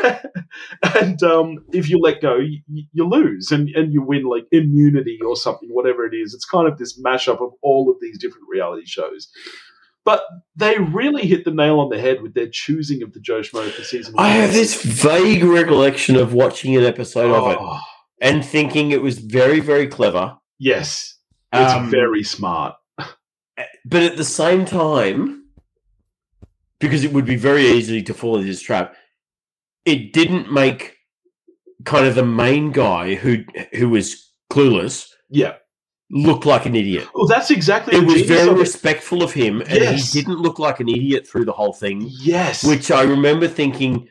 [0.95, 2.61] and um, if you let go, you,
[2.93, 6.33] you lose, and and you win like immunity or something, whatever it is.
[6.33, 9.29] It's kind of this mashup of all of these different reality shows.
[10.03, 10.23] But
[10.55, 13.69] they really hit the nail on the head with their choosing of the Joe Schmo
[13.69, 14.25] for season one.
[14.25, 17.79] I have this vague recollection of watching an episode of it Oh,
[18.19, 20.37] and thinking it was very, very clever.
[20.57, 21.17] Yes,
[21.53, 22.75] it's Um, very smart.
[23.85, 25.45] But at the same time,
[26.79, 28.95] because it would be very easy to fall into this trap,
[29.85, 30.97] it didn't make
[31.85, 35.55] kind of the main guy who who was clueless Yeah.
[36.11, 37.07] Look like an idiot.
[37.15, 40.11] Well, that's exactly It was very respectful of him, and Yes.
[40.11, 42.09] he didn't look like an idiot through the whole thing.
[42.19, 42.63] Yes.
[42.63, 44.09] Which I remember thinking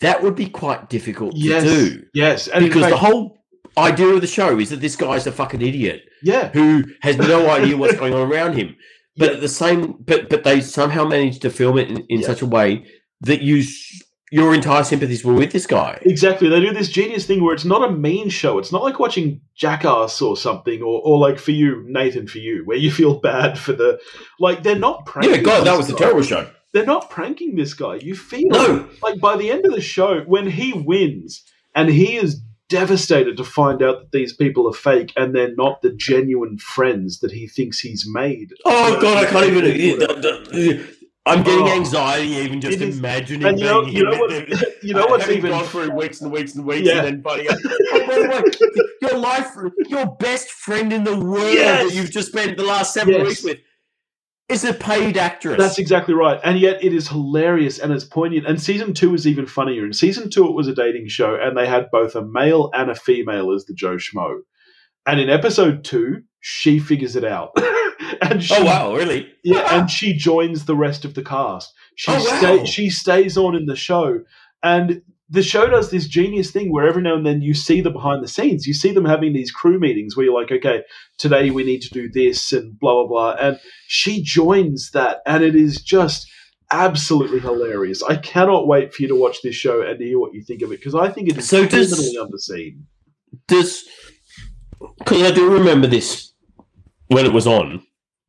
[0.00, 1.62] that would be quite difficult yes.
[1.64, 2.48] to do Yes.
[2.48, 3.42] And because the whole
[3.78, 6.48] idea of the show is that this guy's a fucking idiot yeah.
[6.50, 8.76] who has no idea what's going on around him.
[9.16, 12.26] But at the same, but but they somehow managed to film it in, in Yeah.
[12.26, 12.84] such a way
[13.22, 13.62] that you
[14.32, 15.98] your entire sympathies were with this guy.
[16.02, 16.48] Exactly.
[16.48, 18.58] They do this genius thing where it's not a mean show.
[18.58, 22.62] It's not like watching Jackass or something, or, or like for you, Nathan, for you,
[22.64, 24.00] where you feel bad for the.
[24.40, 25.34] Like, they're not pranking.
[25.34, 26.50] Yeah, God, that was a terrible show.
[26.72, 27.96] They're not pranking this guy.
[27.96, 28.48] You feel.
[28.48, 32.40] No, Like, by the end of the show, when he wins and he is
[32.70, 37.20] devastated to find out that these people are fake and they're not the genuine friends
[37.20, 38.54] that he thinks he's made.
[38.64, 40.88] oh God, I can't even.
[41.24, 41.72] I'm getting Oh.
[41.72, 43.46] anxiety even just is- imagining.
[43.46, 44.30] And you know, being you know what?
[44.30, 44.46] then-
[44.82, 46.98] You know what's even gone through weeks and weeks and weeks, Yeah.
[46.98, 48.42] and then buddy, oh, way,
[49.00, 49.46] your life,
[49.88, 51.84] your best friend in the world Yes.
[51.88, 53.26] that you've just spent the last seven Yes.
[53.28, 53.58] weeks with
[54.48, 55.56] is a paid actress.
[55.56, 56.40] That's exactly right.
[56.42, 58.44] And yet it is hilarious and it's poignant.
[58.46, 59.86] And season two is even funnier.
[59.86, 62.90] In season two, it was a dating show, and they had both a male and
[62.90, 64.40] a female as the Joe Schmo.
[65.06, 67.50] And in episode two, she figures it out.
[68.22, 69.28] and oh, she, oh wow, really?
[69.44, 71.72] yeah, and she joins the rest of the cast.
[71.96, 72.64] She Oh, wow.
[72.64, 74.20] she stays on in the show,
[74.62, 77.90] and the show does this genius thing where every now and then you see the
[77.90, 78.66] behind the scenes.
[78.66, 80.82] You see them having these crew meetings where you're like, okay,
[81.18, 83.58] today we need to do this and blah blah blah, and
[83.88, 86.28] she joins that, and it is just
[86.70, 88.02] absolutely hilarious.
[88.02, 90.62] I cannot wait for you to watch this show and to hear what you think
[90.62, 92.82] of it because I think it is So does- underseen.
[93.48, 93.84] Does
[94.98, 96.32] because I do remember this
[97.08, 97.82] when it was on,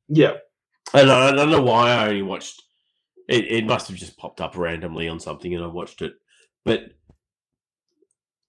[0.08, 0.34] Yeah,
[0.94, 2.62] and I, I don't know why I only watched.
[3.30, 6.13] It, it must have just popped up randomly on something, and I watched it.
[6.66, 6.92] But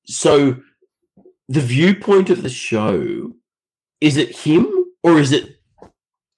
[0.07, 0.57] so
[1.49, 3.33] the viewpoint of the show
[4.01, 4.67] is it him
[5.03, 5.57] or is it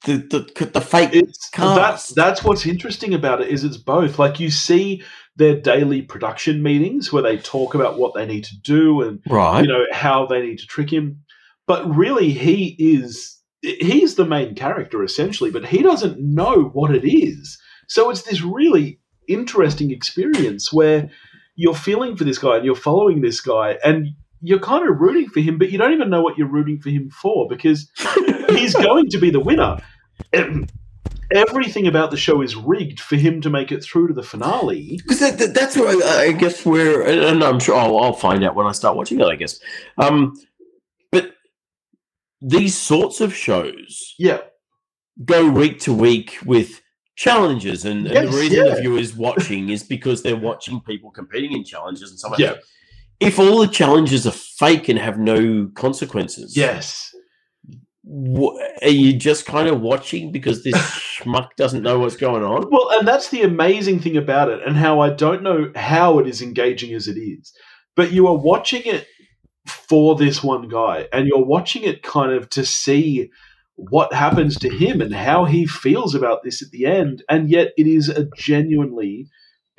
[0.05, 1.11] the the the fake?
[1.13, 1.77] it's Cast.
[1.77, 4.19] that's that's what's interesting about it is it's both.
[4.19, 5.03] Like you see
[5.37, 9.63] their daily production meetings where they talk about what they need to do and right.
[9.63, 11.23] you know how they need to trick him,
[11.67, 13.36] but really he is
[13.67, 17.59] he's the main character essentially, but he doesn't know what it is.
[17.89, 21.11] So it's this really interesting experience where
[21.57, 24.09] you're feeling for this guy and you're following this guy and
[24.43, 26.91] you're kind of rooting for him, but you don't even know what you're rooting for
[26.91, 27.91] him for because
[28.51, 29.79] he's going to be the winner.
[31.35, 35.01] Everything about the show is rigged for him to make it through to the finale.
[35.03, 38.45] Because that, that, that's where I, I guess where, and, I'm sure I'll, I'll find
[38.45, 39.25] out when I start watching it.
[39.25, 39.59] I guess,
[39.99, 40.35] um,
[42.41, 44.39] these sorts of shows Yeah,
[45.25, 46.81] go week to week with
[47.17, 48.75] challenges, and, and the reason yeah.
[48.75, 52.35] the viewers watching is because they're watching people competing in challenges and so on.
[52.39, 52.55] Yeah.
[53.21, 57.15] If all the challenges are fake and have no consequences, Yes.
[58.05, 60.75] wh- are you just kind of watching because this
[61.19, 62.69] schmuck doesn't know what's going on?
[62.71, 66.27] Well, and that's the amazing thing about it, and how I don't know how it
[66.27, 67.55] is engaging as it is,
[67.95, 69.07] but you are watching it
[69.67, 73.31] for this one guy, and you're watching it kind of to see
[73.77, 77.73] what happens to him and how he feels about this at the end, and yet
[77.77, 79.29] it is a genuinely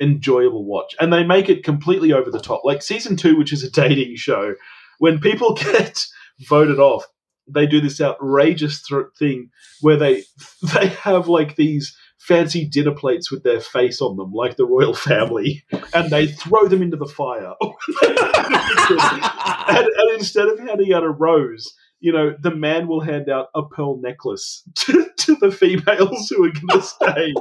[0.00, 2.62] enjoyable watch, and they make it completely over the top.
[2.64, 4.54] Like season two, which is a dating show,
[4.98, 6.04] when people get
[6.48, 7.04] voted off,
[7.48, 10.22] they do this outrageous th- thing where they
[10.74, 11.96] they have like these
[12.28, 15.64] fancy dinner plates with their face on them, like the royal family,
[15.94, 17.54] and they throw them into the fire.
[19.68, 23.48] and, and instead of handing out a rose, you know, the man will hand out
[23.54, 27.32] a pearl necklace to, to the females who are going to stay.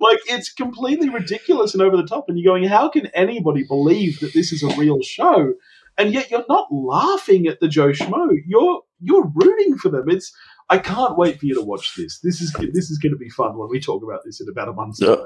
[0.00, 2.26] like, it's completely ridiculous and over the top.
[2.28, 5.54] And you're going, how can anybody believe that this is a real show?
[5.96, 8.28] And yet you're not laughing at the Joe Schmo.
[8.46, 10.08] You're you're rooting for them.
[10.08, 10.34] It's
[10.70, 12.20] I can't wait for you to watch this.
[12.20, 14.68] This is this is going to be fun when we talk about this in about
[14.68, 15.18] a month's time.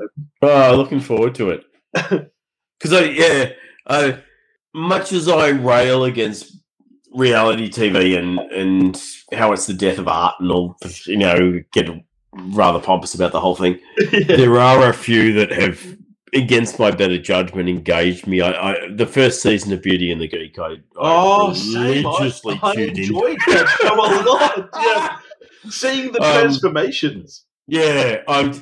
[0.42, 1.64] Oh, looking forward to it.
[2.80, 3.50] Because I, yeah,
[3.88, 4.22] I,
[4.72, 6.56] much as I rail against
[7.12, 11.88] reality TV and and how it's the death of art and all, you know, get
[12.32, 13.80] rather pompous about the whole thing.
[14.12, 14.20] Yeah.
[14.36, 15.96] There are a few that have,
[16.34, 18.42] against my better judgment, engaged me.
[18.42, 21.78] I, I the first season of Beauty and the Geek, I, Oh, I.
[21.80, 23.04] I, religiously I tuned in.
[23.04, 24.68] enjoyed that show a lot.
[24.80, 25.18] Yeah.
[25.68, 27.44] Seeing the Um, transformations.
[27.66, 28.52] Yeah, I'm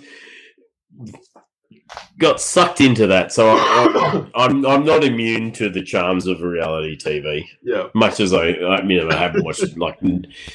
[2.18, 6.40] got sucked into that, so I, I, I'm I'm not immune to the charms of
[6.42, 7.44] reality TV.
[7.62, 7.88] Yeah.
[7.94, 9.98] Much as I, I mean, I haven't watched like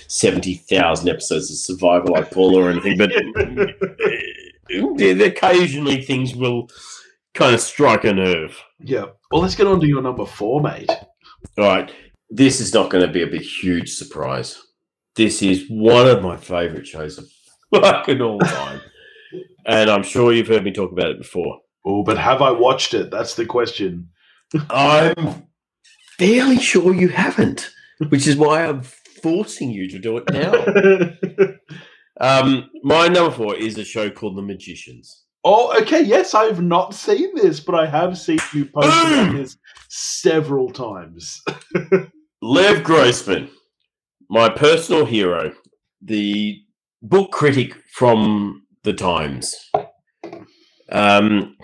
[0.07, 3.11] seventy thousand episodes of Survivor like Paula or anything, but
[4.75, 6.69] uh, occasionally things will
[7.33, 8.59] kind of strike a nerve.
[8.79, 9.05] Yeah.
[9.31, 10.89] Well, let's get on to your number four, mate.
[11.57, 11.91] All right,
[12.29, 14.61] this is not going to be a big, huge surprise.
[15.15, 17.29] This is one of my favourite shows of
[17.75, 18.81] fucking all time,
[19.65, 21.59] and I'm sure you've heard me talk about it before.
[21.85, 23.11] Oh, but have I watched it?
[23.11, 24.09] That's the question.
[24.69, 25.45] I'm
[26.17, 27.71] fairly sure you haven't,
[28.09, 31.55] which is why I'm forcing you to do it now.
[32.19, 35.23] Um, my number four is a show called The Magicians.
[35.43, 36.01] oh, okay.
[36.03, 39.57] Yes, I've not seen this, but I have seen you post about this
[39.89, 41.41] several times.
[42.43, 43.49] Lev Grossman,
[44.31, 45.51] my personal hero,
[46.01, 46.57] the
[47.01, 49.69] book critic from the Times,
[50.89, 51.57] um,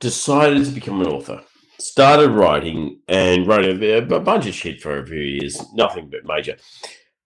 [0.00, 1.40] decided to become an author.
[1.80, 6.26] Started writing and wrote a, a bunch of shit for a few years, nothing but
[6.26, 6.58] major,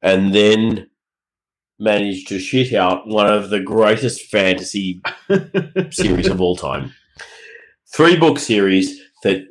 [0.00, 0.88] and then
[1.80, 5.02] managed to shit out one of the greatest fantasy
[5.90, 6.94] series of all time.
[7.92, 9.44] Three book series that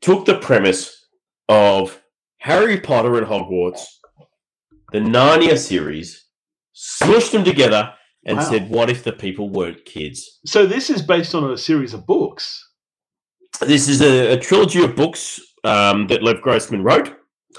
[0.00, 1.04] took the premise
[1.48, 2.01] of
[2.42, 3.82] Harry Potter and Hogwarts,
[4.92, 6.24] the Narnia series,
[6.74, 7.92] smushed them together,
[8.26, 8.44] and Wow.
[8.50, 10.40] said, What if the people weren't kids?
[10.46, 12.68] so this is based on a series of books.
[13.60, 17.14] This is a, a trilogy of books um, that Lev Grossman wrote.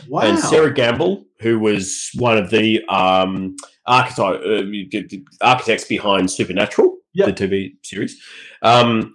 [0.10, 0.22] Wow.
[0.22, 7.28] And Sera Gamble, who was one of the um, archetype, uh, architects behind Supernatural, Yep.
[7.38, 8.22] the TV series,
[8.64, 9.14] um,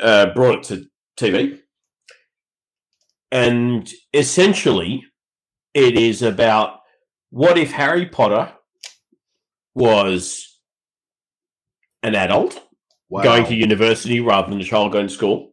[0.00, 1.58] uh, brought it to TV.
[3.32, 5.04] And essentially,
[5.74, 6.80] it is about
[7.30, 8.52] what if Harry Potter
[9.74, 10.58] was
[12.02, 12.60] an adult
[13.08, 13.22] wow.
[13.22, 15.52] going to university rather than a child going to school,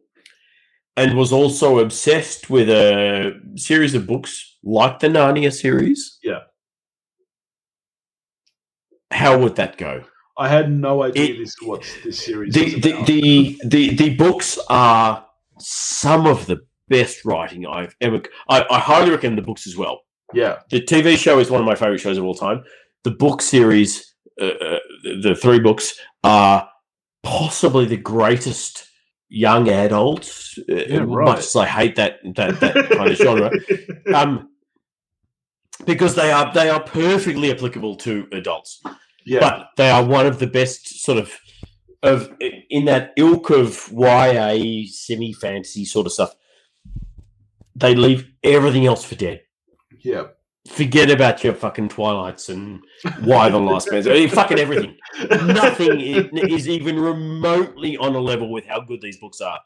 [0.96, 6.18] and was also obsessed with a series of books like the Narnia series.
[6.22, 6.40] Yeah.
[9.10, 10.04] How would that go?
[10.36, 14.14] I had no idea It- this what this series The was the, the the the
[14.16, 15.26] books are
[15.58, 18.22] some of the best writing I've ever.
[18.48, 20.02] I, I highly recommend the books as well.
[20.32, 20.60] yeah.
[20.70, 22.64] The TV show is one of my favorite shows of all time.
[23.04, 24.78] The book series, uh, uh,
[25.22, 26.68] the three books, are
[27.22, 28.88] possibly the greatest
[29.28, 30.58] young adults.
[30.58, 31.26] Uh, Yeah, right.
[31.26, 33.50] Much as I hate that that, that kind of genre,
[34.14, 34.50] um,
[35.84, 38.82] because they are they are perfectly applicable to adults,
[39.24, 39.40] yeah.
[39.40, 41.32] but they are one of the best sort of
[42.02, 42.32] of
[42.70, 46.34] in that ilk of YA semi fantasy sort of stuff.
[47.78, 49.40] They leave everything else for dead
[50.00, 50.24] yeah.
[50.68, 52.80] forget about your fucking Twilights and
[53.22, 54.28] Y: The Last Man.
[54.28, 54.96] Fucking everything.
[55.46, 59.58] Nothing is even remotely on a level with how good these books are.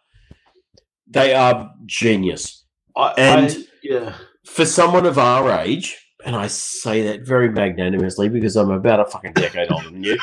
[1.08, 2.64] They are genius
[2.96, 4.14] I, and- I- yeah.
[4.46, 5.98] for someone of our age.
[6.24, 10.16] And I say that very magnanimously because I'm about a fucking decade older than you.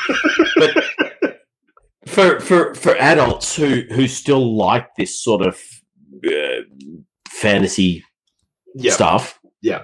[0.55, 1.41] But
[2.07, 5.59] for for for adults who who still like this sort of
[6.25, 6.61] uh,
[7.29, 8.03] fantasy
[8.75, 8.91] Yeah.
[8.93, 9.39] stuff.
[9.61, 9.83] Yeah.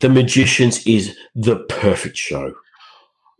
[0.00, 2.54] The Magicians is the perfect show.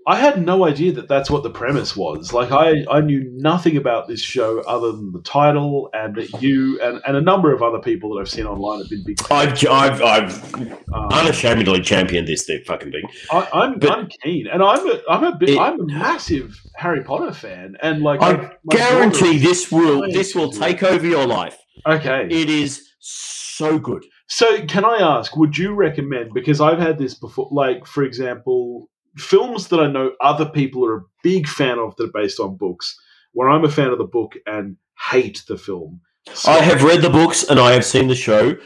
[0.08, 2.32] I had no idea that that's what the premise was.
[2.32, 6.80] Like, I, I knew nothing about this show other than the title and that you
[6.80, 9.18] and, and a number of other people that I've seen online have been big.
[9.30, 10.54] I've I've, I've
[10.94, 13.02] Um, unashamedly championed this thing fucking thing.
[13.30, 16.58] I, I'm but- I'm keen, and I'm a I'm a bit It- I'm a massive
[16.74, 21.58] Harry Potter fan, and like I guarantee this will this will take over your life.
[21.86, 24.04] Okay, It is so good.
[24.28, 28.88] So, can I ask, would you recommend, because I've had this before, like, for example,
[29.16, 32.56] films that I know other people are a big fan of that are based on
[32.56, 32.94] books,
[33.32, 34.76] where I'm a fan of the book and
[35.10, 36.00] hate the film.
[36.32, 38.56] So- I have read the books and I have seen the show,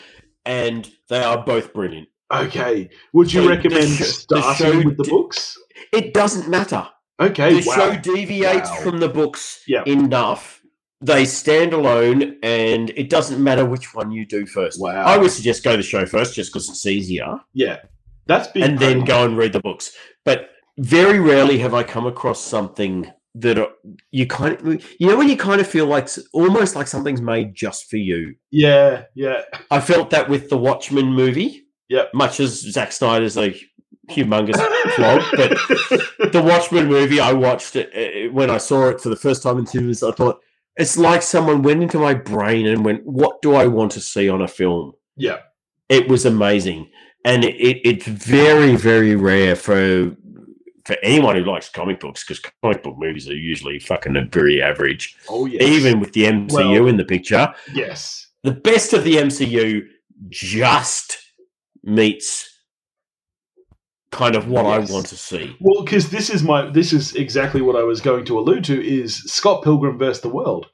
[0.45, 2.09] and they are both brilliant.
[2.33, 2.89] Okay.
[3.13, 5.57] Would you So the recommend the starting show with the di- books?
[5.93, 6.89] It doesn't matter.
[7.21, 7.61] Okay.
[7.61, 7.75] the wow.
[7.77, 8.77] show deviates Wow.
[8.83, 9.85] from the books Yeah.
[9.87, 10.62] enough.
[11.03, 14.81] They stand alone, and it doesn't matter which one you do first.
[14.81, 15.03] Wow.
[15.05, 17.79] I would suggest go the show first, just because it's easier, Yeah.
[18.27, 18.63] That's big.
[18.63, 19.93] and then go and read the books.
[20.25, 23.69] But very rarely have I come across something that
[24.13, 27.55] you kind of, you know, when you kind of feel like almost like something's made
[27.55, 28.37] just for you.
[28.53, 29.05] Yeah.
[29.15, 29.43] Yeah.
[29.73, 31.67] I felt that with the Watchmen movie.
[31.89, 32.05] Yeah.
[32.15, 33.55] Much as Zack Snyder's a
[34.11, 34.57] humongous
[34.95, 35.51] flog, but
[36.33, 39.59] the Watchmen movie, I watched it uh, when I saw it for the first time
[39.59, 40.03] in cinemas.
[40.03, 40.41] I thought
[40.77, 44.29] it's like someone went into my brain and went, "What do I want to see
[44.29, 45.39] on a film?" yeah.
[45.89, 46.89] It was amazing,
[47.25, 50.16] and it, it, it's very, very rare for
[50.87, 55.16] for anyone who likes comic books because comic book movies are usually fucking very average.
[55.29, 55.62] Oh, yes.
[55.62, 58.29] Even with the MCU Well- in the picture, Yes.
[58.43, 59.83] the best of the MCU
[60.31, 61.18] just
[61.85, 62.52] meets
[64.13, 64.89] kind of what Yes.
[64.89, 65.57] I want to see.
[65.61, 68.81] Well, because this is my this is exactly what I was going to allude to
[68.81, 70.69] is Scott Pilgrim versus the World.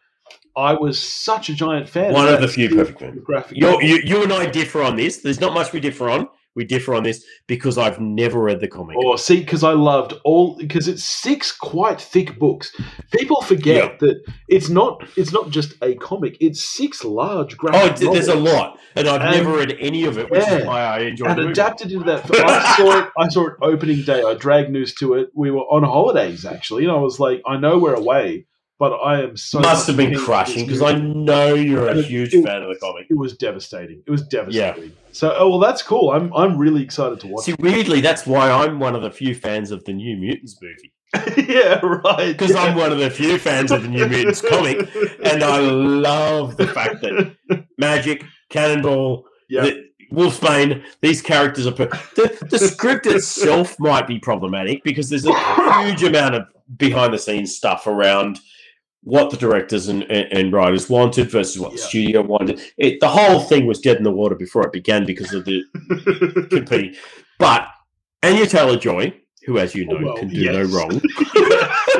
[0.56, 2.12] I was such a giant fan.
[2.12, 3.22] One of that the few perfect films.
[3.52, 5.18] You're, you, you and I differ on this.
[5.18, 6.28] There's not much we differ on.
[6.58, 8.96] We differ on this because I've never read the comic.
[8.96, 12.74] Or see, because I loved all because it's six quite thick books.
[13.12, 13.96] People forget Yeah.
[14.00, 14.16] that
[14.48, 17.92] it's not it's not just a comic; it's six large graphic.
[17.92, 20.58] Oh, th- there's a lot, and I've And- never read any of it, which Yeah.
[20.58, 22.28] is why I enjoy And adapted into that.
[22.34, 23.08] I saw it.
[23.16, 24.20] I saw it opening day.
[24.26, 25.28] I dragged news to it.
[25.36, 28.46] We were on holidays actually, and I was like, I know we're away,
[28.78, 32.34] but I am so Must have been crushing because I know you're And a huge
[32.34, 33.06] it- fan of the comic.
[33.10, 34.02] it was devastating.
[34.06, 34.84] It was devastating.
[34.84, 34.88] Yeah.
[35.12, 36.10] So, oh well, that's cool.
[36.12, 37.44] I'm I'm really excited to watch.
[37.44, 40.92] See, weirdly, that's why I'm one of the few fans of the New Mutants movie
[41.50, 42.36] yeah, right.
[42.36, 44.86] because I'm one of the few fans of the New Mutants comic,
[45.24, 47.34] and I love the fact that
[47.80, 51.72] Magik, Cannonball, yeah, the, Wolfsbane, these characters are.
[51.72, 55.32] Per- the, the script itself might be problematic because there's a
[55.82, 56.42] huge amount of
[56.76, 58.38] behind the scenes stuff around
[59.02, 62.60] what the directors and, and, and writers wanted versus what the studio wanted.
[62.76, 65.62] It, the whole thing was dead in the water before it began because of the
[66.50, 66.94] competing.
[67.38, 67.68] But
[68.22, 69.14] Anya Taylor Joy,
[69.46, 70.52] who, as you know, Well, can do yes.
[70.54, 70.90] no wrong,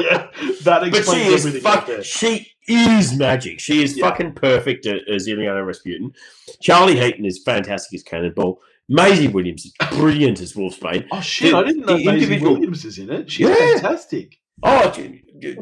[0.00, 0.26] yeah,
[0.64, 1.60] that but she explains is everything.
[1.62, 3.60] fuck, she is magic.
[3.60, 4.10] She is Yeah.
[4.10, 6.12] fucking perfect as Illyana Rasputin.
[6.60, 8.60] Charlie Heaton is fantastic as Cannonball.
[8.90, 11.06] Maisie Williams is brilliant as Wolfsbane.
[11.12, 11.52] Oh shit!
[11.52, 13.30] the- I didn't know Maisie individual- Williams is in it.
[13.30, 13.54] She's Yeah.
[13.54, 14.36] fantastic.
[14.62, 14.90] Oh,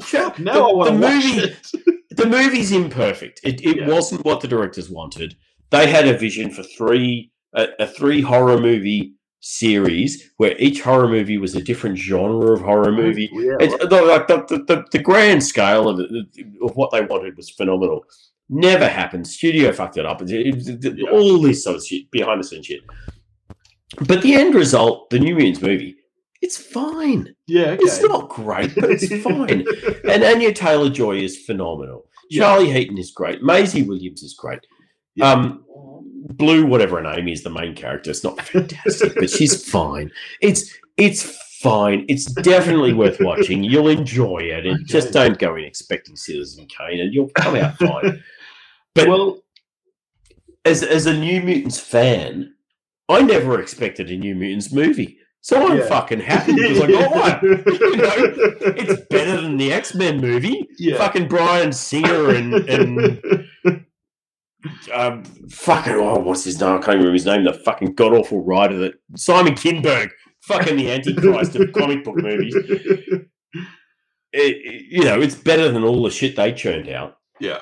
[0.00, 0.36] Fuck!
[0.36, 1.38] the- Now I want to the watch movie.
[2.10, 2.16] it.
[2.16, 3.40] The movie's imperfect.
[3.44, 3.88] It, it Yeah.
[3.88, 5.36] wasn't what the directors wanted.
[5.70, 11.08] They had a vision for three a, a three horror movie series where each horror
[11.08, 13.28] movie was a different genre of horror mm, movie.
[13.32, 16.10] Yeah, It's, the, like the, the, the, grand scale of, it,
[16.62, 18.04] of what they wanted was phenomenal.
[18.48, 19.26] Never happened.
[19.26, 20.20] Studio fucked it up.
[20.22, 21.10] It- it- Yeah.
[21.10, 22.80] All this sort of shit, behind the scenes shit.
[24.06, 25.96] But the end result, the New Mutants movie,
[26.46, 27.34] it's fine.
[27.46, 27.70] yeah.
[27.72, 27.82] Okay.
[27.82, 29.64] It's not great, but it's fine.
[30.10, 32.06] And Anya Taylor Joy is phenomenal.
[32.30, 32.42] Yeah.
[32.42, 33.42] Charlie Heaton is great.
[33.42, 34.60] Maisie Williams is great.
[35.14, 35.30] Yeah.
[35.32, 35.64] Um,
[36.34, 40.10] Blu, whatever her name is, the main character, it's not fantastic, but she's fine.
[40.40, 41.22] It's it's
[41.60, 42.04] fine.
[42.08, 43.62] It's definitely worth watching.
[43.62, 44.66] You'll enjoy it.
[44.66, 48.22] And Just don't go in expecting Citizen Kane, and you'll come out fine.
[48.94, 49.42] But well,
[50.64, 52.54] as as a New Mutants fan,
[53.08, 55.86] I never expected a New Mutants movie, so I'm Yeah.
[55.86, 57.64] fucking happy because I got one.
[57.66, 58.14] You know,
[58.82, 60.66] It's better than the X Men movie.
[60.78, 60.96] Yeah.
[60.98, 63.84] Fucking Bryan Singer and and
[64.92, 66.70] um, fucking oh, what's his name?
[66.70, 67.44] I can't remember his name.
[67.44, 70.08] The fucking god awful writer that Simon Kinberg,
[70.42, 72.54] fucking the Antichrist of comic book movies.
[72.56, 73.28] It-
[74.32, 77.16] it- you know, it's better than all the shit they churned out.
[77.40, 77.60] Yeah.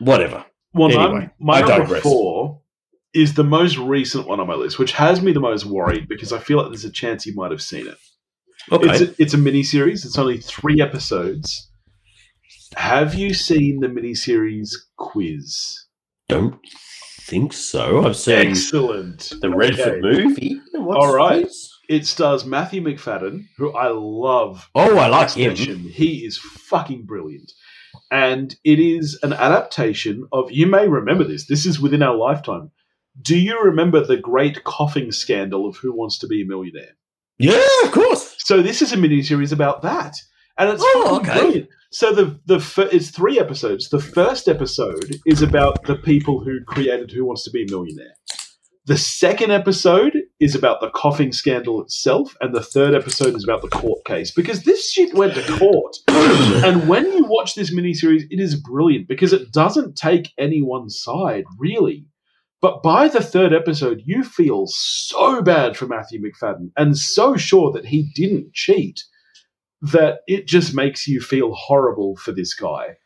[0.00, 0.44] Whatever.
[0.72, 2.02] Well, Anyway, num- my I number digress.
[2.02, 2.62] four
[3.14, 6.32] is the most recent one on my list, which has me the most worried because
[6.32, 7.96] I feel like there's a chance you might have seen it.
[8.70, 8.88] Okay.
[8.90, 10.04] It's a, it's a mini series.
[10.04, 11.70] It's only three episodes,
[12.76, 15.86] Have you seen the mini series Quiz?
[16.28, 16.58] Don't
[17.22, 18.04] think so.
[18.06, 19.32] I've seen Excellent.
[19.40, 20.24] the Redford Okay.
[20.24, 20.60] movie.
[20.74, 21.48] What's All right.
[21.88, 24.68] It stars Matthew Macfadyen, who I love.
[24.74, 25.56] Oh, I like him.
[25.56, 27.50] He is fucking brilliant.
[28.10, 32.70] And it is an adaptation of, you may remember this, this is within our lifetime.
[33.20, 36.96] Do you remember the great coughing scandal of Who Wants to Be a Millionaire?
[37.38, 38.36] Yeah, of course.
[38.38, 40.16] So this is a miniseries about that,
[40.58, 41.38] and it's Oh, okay.
[41.40, 41.68] brilliant.
[41.90, 43.88] So the the fir- it's three episodes.
[43.88, 48.14] The first episode is about the people who created Who Wants to Be a Millionaire.
[48.86, 53.60] The second episode is about the coughing scandal itself, and the third episode is about
[53.62, 55.96] the court case because this shit went to court.
[56.08, 61.44] and when you watch this miniseries, it is brilliant because it doesn't take anyone's side
[61.58, 62.06] really.
[62.60, 67.70] But by the third episode, you feel so bad for Matthew Macfadyen and so sure
[67.72, 69.00] that he didn't cheat
[69.80, 72.96] that it just makes you feel horrible for this guy.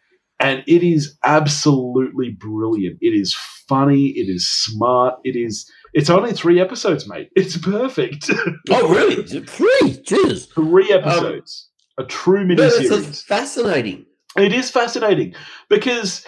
[0.40, 2.98] And it is absolutely brilliant.
[3.00, 3.34] It is
[3.68, 4.08] funny.
[4.08, 5.14] It is smart.
[5.22, 5.70] It is.
[5.94, 7.28] It's only three episodes, mate.
[7.36, 8.30] It's perfect.
[8.70, 9.22] oh, really?
[9.44, 10.02] Three?
[10.04, 10.46] Jesus.
[10.46, 11.68] three um, episodes.
[11.98, 12.88] a true miniseries.
[12.88, 14.06] sounds fascinating.
[14.36, 15.34] It is fascinating
[15.68, 16.24] because,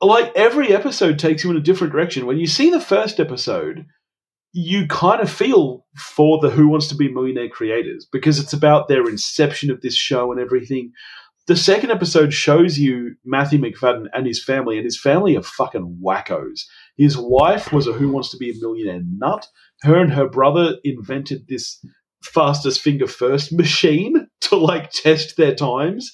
[0.00, 2.26] like, every episode takes you in a different direction.
[2.26, 3.86] When you see the first episode,
[4.52, 8.88] you kind of feel for the Who Wants to Be Millionaire creators because it's about
[8.88, 10.92] their inception of this show and everything.
[11.48, 16.00] The second episode shows you Matthew Macfadyen and his family, and his family are fucking
[16.04, 16.60] wackos.
[16.96, 19.46] His wife was a Who Wants to Be a Millionaire nut.
[19.82, 21.84] Her and her brother invented this
[22.22, 26.12] fastest finger first machine to like test their times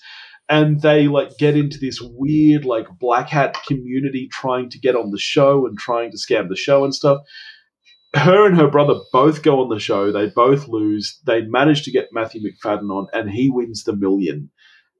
[0.49, 5.11] and they like get into this weird like black hat community trying to get on
[5.11, 7.22] the show and trying to scam the show and stuff.
[8.14, 10.12] Her and her brother both go on the show.
[10.12, 11.18] They both lose.
[11.26, 14.51] They manage to get Matthew Macfadyen on and he wins the million.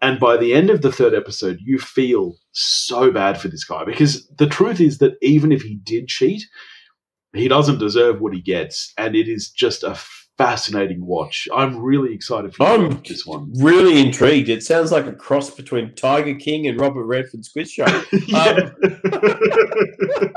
[0.03, 3.85] And by the end of the third episode you feel so bad for this guy
[3.85, 6.43] because the truth is that even if he did cheat
[7.35, 8.93] he doesn't deserve what he gets.
[8.97, 9.99] And it is just a
[10.37, 14.49] fascinating watch i'm really excited for I'm this one really intrigued.
[14.49, 17.85] It sounds like a cross between Tiger King and Robert Redford's quiz show.
[18.13, 18.71] Um, yeah.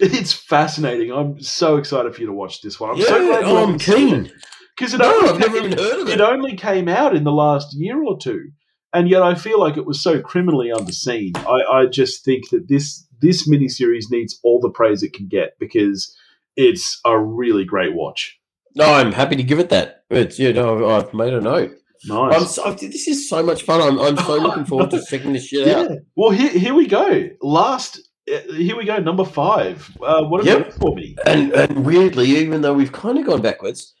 [0.00, 1.12] it's fascinating.
[1.12, 2.90] I'm so excited for you to watch this one.
[2.90, 4.30] I'm yeah, so glad you oh, I'm keen.
[4.76, 6.20] because it, No, only I've never came- even heard of it it.
[6.20, 8.50] only came out in the last year or two,
[8.92, 11.36] and yet I feel like it was so criminally underseen.
[11.36, 15.52] I, I just think that this this miniseries needs all the praise it can get
[15.58, 16.14] because
[16.56, 18.38] it's a really great watch.
[18.74, 20.04] No, I'm happy to give it that.
[20.10, 21.72] It's you know I've made a note.
[22.10, 22.54] I'm Nice.
[22.54, 23.80] so, this is so much fun.
[23.80, 25.90] I'm, I'm so looking forward to checking this shit out.
[26.14, 27.28] Well, here, here we go.
[27.42, 27.98] Last.
[28.32, 28.98] uh, Here we go.
[28.98, 29.90] Number five.
[30.00, 30.72] Uh, what have Yep.
[30.74, 31.16] for me?
[31.26, 33.94] And and weirdly, even though we've kind of gone backwards,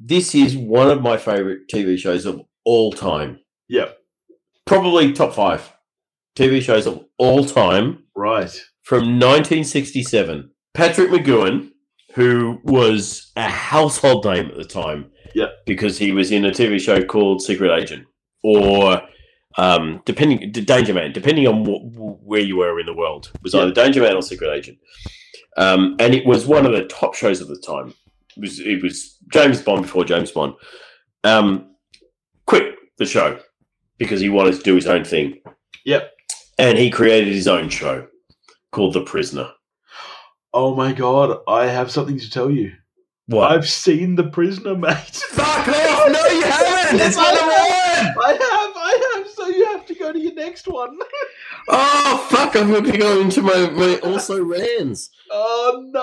[0.00, 3.38] this is one of my favorite TV shows of all time.
[3.68, 3.98] Yep.
[4.64, 5.72] Probably top five
[6.36, 8.50] TV shows of all time Right.
[8.82, 10.50] from 1967.
[10.74, 11.70] Patrick McGoohan,
[12.16, 15.50] who was a household name at the time, Yep.
[15.66, 18.06] because he was in a TV show called Secret Agent,
[18.42, 19.02] or
[19.58, 23.62] um, depending Danger Man, depending on wh- where you were in the world, was Yep.
[23.62, 24.78] either Danger Man or Secret Agent,
[25.56, 27.94] um, and it was one of the top shows of the time.
[28.36, 30.54] It was it was James Bond before James Bond.
[31.24, 31.74] Um,
[32.46, 33.38] quit the show
[33.98, 35.40] because he wanted to do his own thing.
[35.84, 36.12] Yep.
[36.58, 38.06] and he created his own show
[38.72, 39.50] called The Prisoner.
[40.58, 42.72] Oh my god, I have something to tell you.
[43.26, 43.52] What?
[43.52, 44.94] I've seen The Prisoner, mate.
[45.30, 46.10] Fuck off!
[46.10, 46.98] No, you haven't.
[47.00, 48.24] It's my number one.
[48.24, 49.28] I have, I have.
[49.28, 50.98] So you have to go to your next one.
[51.68, 52.54] Oh fuck!
[52.54, 55.10] I'm going to go into my, my also rans.
[55.32, 56.00] Oh no.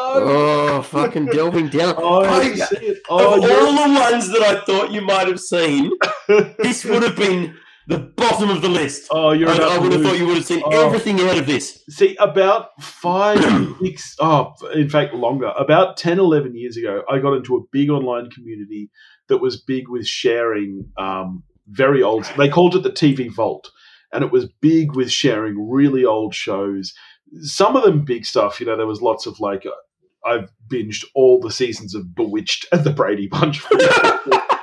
[0.78, 1.96] Oh, fucking delving down.
[1.98, 2.98] Oh, I I- see it.
[2.98, 5.94] of Oh, all you're- the ones that I thought you might have seen,
[6.28, 7.56] this would have been
[7.88, 9.08] the bottom of the list.
[9.12, 10.86] oh, you're I, I would have thought you would have seen Oh.
[10.86, 11.84] everything out of this.
[11.90, 13.40] See, about five,
[13.82, 15.52] six, oh, in fact, longer.
[15.58, 18.90] About 10, 11 years ago, I got into a big online community
[19.28, 23.70] that was big with sharing um, very old, they called it the TV Vault.
[24.12, 26.94] And it was big with sharing really old shows.
[27.42, 29.72] Some of them big stuff, you know, there was lots of like, uh,
[30.26, 33.64] I've binged all the seasons of Bewitched and the Brady Bunch.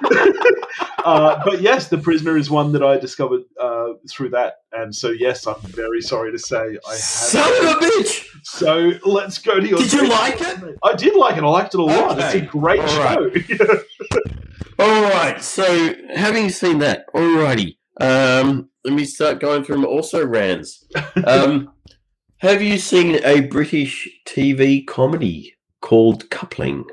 [1.04, 4.54] uh, but yes, The Prisoner is one that I discovered uh, through that.
[4.72, 6.98] And so, yes, I'm very sorry to say I have.
[6.98, 8.26] Son of a bitch!
[8.42, 9.78] So let's go to your.
[9.78, 10.76] Did you like one.
[10.84, 11.44] I did like it.
[11.44, 12.12] I liked it a lot.
[12.12, 12.26] Okay.
[12.26, 13.30] It's a great All show.
[14.78, 15.42] All right.
[15.42, 17.76] So, having seen that, alrighty.
[18.00, 20.86] Um, let me start going through also rans.
[21.26, 21.72] Um,
[22.38, 26.86] have you seen a British TV comedy called Coupling?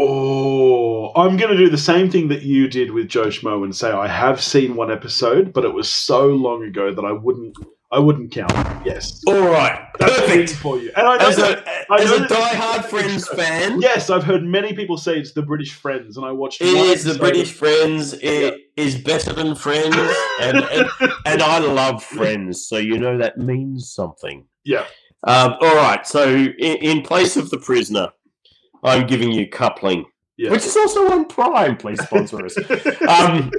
[0.00, 3.74] Oh, I'm going to do the same thing that you did with Joe Schmo and
[3.74, 7.56] say I have seen one episode, but it was so long ago that I wouldn't.
[7.90, 8.52] I wouldn't count.
[8.84, 10.50] Yes, All right, That's perfect.
[10.56, 10.90] for you.
[10.94, 14.44] And I know As that- a, I as a die-hard Friends fan, yes, I've heard
[14.44, 16.60] many people say it's the British Friends, and I watched.
[16.60, 18.12] It is the British Friends.
[18.12, 19.96] It is better than Friends,
[20.42, 20.86] and, and
[21.24, 24.44] and I love Friends, so you know that means something.
[24.64, 24.84] Yeah.
[25.26, 26.06] Um, all right.
[26.06, 28.10] So in, in place of the prisoner,
[28.84, 30.04] I'm giving you coupling,
[30.36, 30.50] Yeah.
[30.50, 31.76] which is also on Prime.
[31.76, 32.56] Please sponsor us.
[33.08, 33.50] Um,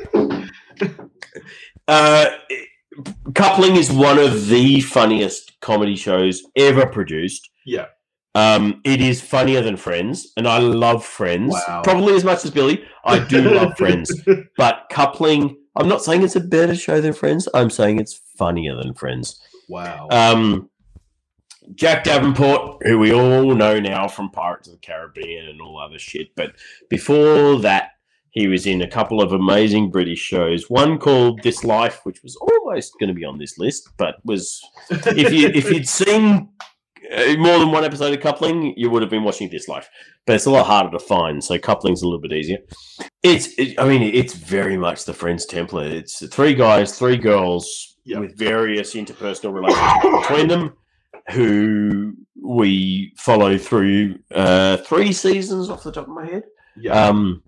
[1.87, 2.27] uh,
[3.35, 7.49] coupling is one of the funniest comedy shows ever produced.
[7.65, 7.85] Yeah.
[8.35, 11.81] Um, it is funnier than Friends, and I love Friends Wow.
[11.83, 12.83] probably as much as Billy.
[13.03, 14.11] I do love Friends,
[14.57, 15.57] but coupling.
[15.75, 17.47] I'm not saying it's a better show than Friends.
[17.53, 19.39] I'm saying it's funnier than Friends.
[19.67, 20.07] wow.
[20.11, 20.69] Um,
[21.75, 25.99] Jack Davenport, who we all know now from Pirates of the Caribbean and all other
[25.99, 26.53] shit, but
[26.89, 27.91] before that,
[28.31, 30.69] he was in a couple of amazing British shows.
[30.69, 34.61] One called This Life, which was almost going to be on this list, but was
[34.91, 36.49] if you if you'd seen
[37.11, 39.89] uh, more than one episode of Coupling, you would have been watching This Life.
[40.27, 42.59] But it's a lot harder to find, so Coupling's a little bit easier.
[43.23, 45.91] It's, it, I mean, it's very much the Friends template.
[45.91, 48.19] It's three guys, three girls Yeah.
[48.19, 50.73] with various interpersonal relationships between them,
[51.31, 56.43] who we follow through uh, three seasons off the top of my head.
[56.77, 57.07] yeah.
[57.07, 57.43] Um,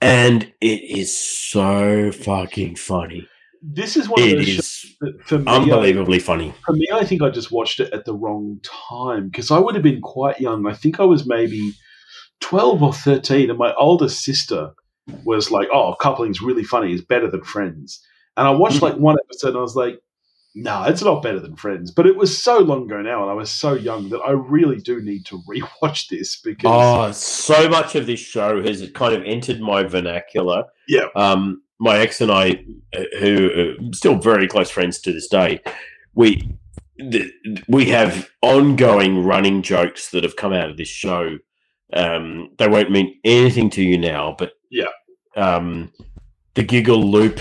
[0.00, 3.26] and it is so fucking funny.
[3.62, 6.52] this is one of It those shows is that for me, I- unbelievably funny.
[6.66, 9.74] for me, I think I just watched it at the wrong time because I would
[9.74, 10.66] have been quite young.
[10.66, 11.72] I think I was maybe
[12.40, 14.72] 12 or 13, and my older sister
[15.24, 16.92] was like, Oh, coupling's really funny.
[16.92, 18.00] It's better than friends.
[18.36, 19.98] And I watched like one episode and I was like,
[20.56, 21.90] No, it's not better than friends.
[21.90, 24.76] But it was so long ago now, and I was so young that I really
[24.78, 26.70] do need to rewatch this because.
[26.72, 30.64] Oh, so much of this show has kind of entered my vernacular.
[30.88, 31.06] Yeah.
[31.16, 32.64] Um, my ex and I,
[32.96, 33.50] uh, who
[33.82, 35.60] are still very close friends to this day,
[36.14, 36.48] we
[37.00, 37.32] th-
[37.68, 41.38] we have ongoing running jokes that have come out of this show.
[41.92, 44.86] Um, they won't mean anything to you now, but Yeah.
[45.36, 45.92] um,
[46.54, 47.40] the giggle loop,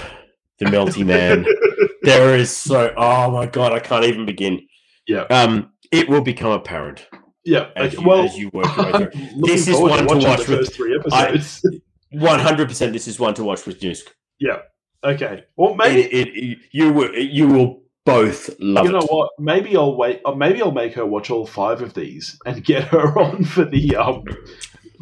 [0.57, 1.45] the melty man.
[2.03, 2.93] there is so.
[2.95, 4.67] Oh my god, I can't even begin.
[5.07, 5.21] Yeah.
[5.29, 7.07] Um, it will become apparent
[7.45, 7.69] yeah.
[7.75, 9.11] as, okay, you, well, as you work your way through.
[9.45, 11.65] This is one to watch with- first three episodes.
[12.11, 12.93] One hundred percent.
[12.93, 14.03] This is one to watch with Nusk.
[14.39, 14.59] Yeah.
[15.03, 15.45] Okay.
[15.57, 16.01] Well, maybe.
[16.01, 19.09] It, it, you will you will both love you know it.
[19.09, 19.31] what?
[19.39, 20.21] Maybe I'll wait.
[20.25, 23.65] Or maybe I'll make her watch all five of these and get her on for
[23.65, 24.23] the um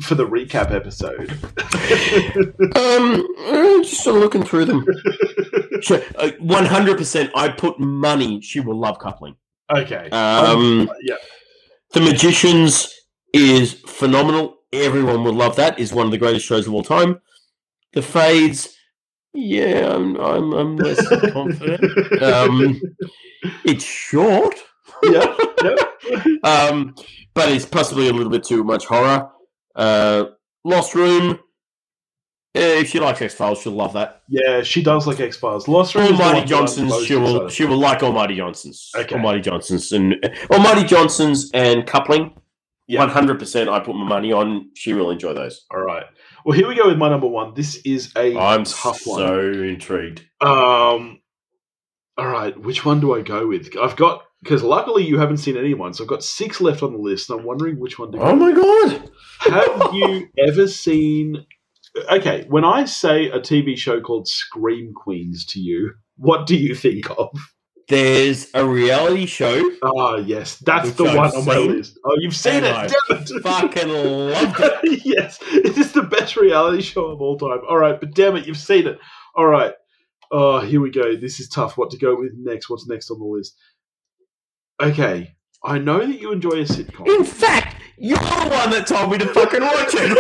[0.02, 1.32] for the recap episode.
[2.76, 4.86] Um, uh, just sort of looking through them.
[6.18, 7.32] uh, One hundred percent.
[7.36, 8.40] I put money.
[8.42, 9.36] She will love coupling.
[9.76, 10.10] okay.
[10.12, 11.16] Um, yeah.
[11.94, 12.94] The Magicians
[13.34, 14.58] is phenomenal.
[14.72, 15.80] Everyone will love that.
[15.80, 17.20] Is one of the greatest shows of all time.
[17.94, 18.76] The Fades.
[19.34, 22.22] Yeah, I'm I'm, I'm less confident.
[22.22, 22.82] Um,
[23.66, 24.56] it's short.
[25.04, 25.36] yeah.
[25.64, 25.76] Yeah.
[26.44, 26.96] um,
[27.34, 29.30] but it's possibly a little bit too much horror.
[29.76, 30.26] Uh,
[30.64, 31.40] Lost Room.
[32.54, 34.24] if she likes X Files, she'll love that.
[34.28, 34.62] Yeah.
[34.64, 35.68] She does like X Files.
[35.68, 36.14] Lost Room.
[36.14, 38.92] Almighty Johnsons, she will she will like Almighty Johnsons.
[38.96, 39.16] Okay.
[39.16, 40.16] Almighty Johnsons and
[40.52, 42.34] Almighty Johnsons and coupling.
[42.90, 43.70] One hundred percent.
[43.70, 44.70] I put my money on.
[44.76, 45.66] She will enjoy those.
[45.72, 46.04] All right.
[46.44, 47.54] Well, here we go with my number one.
[47.54, 49.20] This is a I'm tough one.
[49.20, 50.26] so intrigued.
[50.42, 51.22] Um.
[52.18, 52.60] All right.
[52.60, 53.70] Which one do I go with?
[53.82, 56.92] I've got because luckily you haven't seen any of so I've got six left on
[56.92, 57.30] the list.
[57.30, 58.24] And I'm wondering which one to go.
[58.26, 59.10] Oh my god!
[59.42, 61.46] Have you ever seen?
[62.12, 66.74] Okay, when I say a TV show called Scream Queens to you, what do you
[66.76, 67.30] think of?
[67.90, 69.70] There's a reality show.
[69.84, 71.72] Ah, yes, that's the I've one on my seen.
[71.76, 72.00] list.
[72.06, 73.44] Oh, you've seen And it, I damn it!
[73.44, 73.90] Fucking
[74.32, 75.02] loved it.
[75.04, 77.60] yes, it is the best reality show of all time.
[77.68, 78.98] All right, but damn it, you've seen it.
[79.36, 79.74] All right.
[80.32, 81.18] Oh, here we go.
[81.18, 81.78] This is tough.
[81.78, 82.70] What to go with next?
[82.70, 83.58] What's next on the list?
[84.82, 87.08] Okay, I know that you enjoy a sitcom.
[87.08, 90.10] In fact, you're the one that told me to fucking watch it.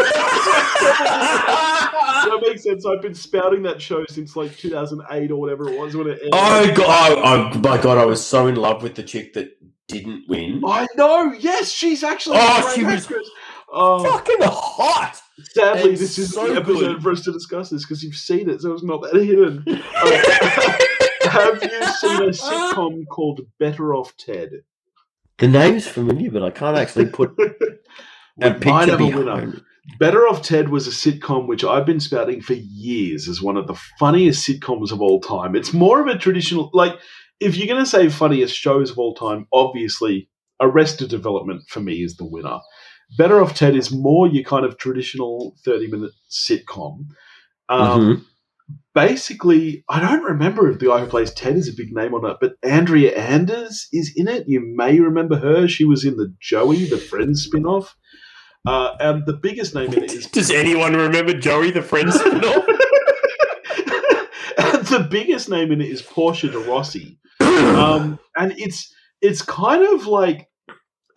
[0.82, 2.86] that makes sense.
[2.86, 6.29] I've been spouting that show since like 2008 or whatever it was when it aired.
[6.34, 7.11] Oh god!
[7.17, 7.97] Oh, oh my god!
[7.97, 9.57] I was so in love with the chick that
[9.88, 10.61] didn't win.
[10.65, 11.34] I know.
[11.34, 12.38] Yes, she's actually.
[12.39, 13.11] Oh, she was.
[13.73, 15.21] Oh, Fucking hot.
[15.53, 17.01] sadly, and this is so the episode good.
[17.01, 19.63] for us to discuss this because you've seen it, so it's not that hidden.
[19.67, 20.88] Alright.
[21.23, 21.29] Um,
[21.61, 21.69] have you
[21.99, 24.63] seen a sitcom called Better Off Ted?
[25.41, 27.31] The name's familiar, but I can't actually put
[28.41, 29.63] a picture behind it.
[29.99, 33.67] Better Off Ted was a sitcom which I've been spouting for years as one of
[33.67, 35.55] the funniest sitcoms of all time.
[35.55, 36.93] It's more of a traditional, like,
[37.39, 40.29] if you're going to say funniest shows of all time, obviously
[40.61, 42.59] Arrested Development for me is the winner.
[43.17, 47.07] Better Off Ted is more your kind of traditional 30 minute sitcom.
[47.67, 48.25] Um, Mhm.
[48.93, 52.21] Basically, I don't remember if the guy who plays Ted is a big name or
[52.21, 54.45] not, but Andrea Anders is in it.
[54.47, 55.67] You may remember her.
[55.67, 57.95] She was in the Joey, the Friends spin off.
[58.67, 62.65] Uh, and the biggest name in it is Does anyone remember Joey the Friends spin-off?
[64.57, 67.17] and the biggest name in it is Portia de Rossi.
[67.39, 70.47] Um, and it's it's kind of like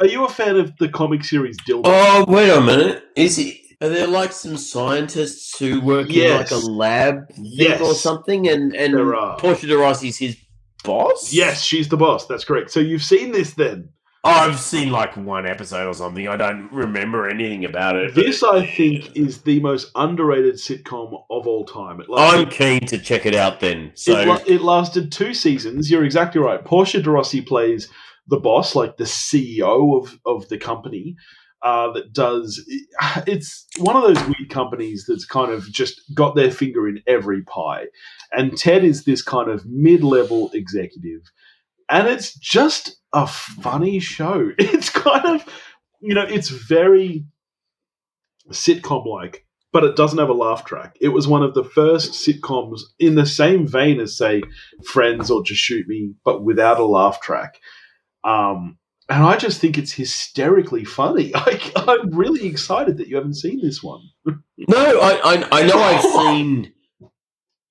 [0.00, 1.82] are you a fan of the comic series Dilbert?
[1.86, 3.04] oh, wait a minute.
[3.14, 3.56] Is it?
[3.84, 6.50] Are there like some scientists who work Yes.
[6.50, 7.80] in like a lab thing Yes.
[7.82, 8.48] or something?
[8.48, 8.94] And and.
[9.38, 10.36] Portia de Rossi's his
[10.84, 11.32] boss?
[11.32, 12.26] Yes, she's the boss.
[12.26, 12.70] That's correct.
[12.70, 13.90] So you've seen this then.
[14.26, 16.26] Oh, I've seen like one episode or something.
[16.28, 18.14] I don't remember anything about it.
[18.14, 22.00] This, I think, is the most underrated sitcom of all time.
[22.00, 23.92] It I'm keen to check it out then.
[23.94, 25.90] So it, la- it lasted two seasons.
[25.90, 26.64] You're exactly right.
[26.64, 27.90] Portia de Rossi plays
[28.26, 31.16] the boss, like the CEO of, of the company.
[31.64, 32.62] Uh, that does
[33.26, 37.40] it's one of those weird companies that's kind of just got their finger in every
[37.40, 37.86] pie.
[38.32, 41.22] And ted is this kind of mid-level executive
[41.88, 44.50] and it's just a funny show.
[44.58, 45.48] It's kind of
[46.00, 47.24] you know it's very
[48.50, 50.96] sitcom like but it doesn't have a laugh track.
[51.00, 54.42] It was one of the first sitcoms in the same vein as say
[54.84, 57.58] friends or just shoot me but without a laugh track.
[58.22, 58.76] Um
[59.08, 61.32] and I just think it's hysterically funny.
[61.34, 64.00] I, I'm really excited that you haven't seen this one.
[64.26, 66.02] no, I, I I know I've
[66.36, 66.72] seen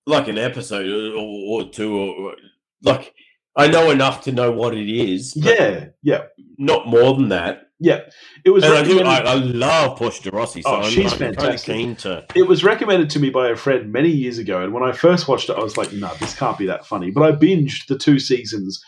[0.05, 1.17] like an episode or,
[1.63, 2.35] or two, or
[2.83, 3.13] like
[3.55, 5.35] I know enough to know what it is.
[5.35, 6.23] Yeah, yeah,
[6.57, 7.67] not more than that.
[7.79, 8.01] yeah.
[8.43, 8.99] It was And I do.
[9.01, 11.73] I, I love Portia de Rossi, so Oh, I'm, she's I'm kind of fantastic.
[11.75, 12.25] keen to.
[12.35, 15.27] it was recommended to me by a friend many years ago, and when I first
[15.27, 17.97] watched it, I was like, "No, this can't be that funny." But I binged the
[17.97, 18.83] two seasons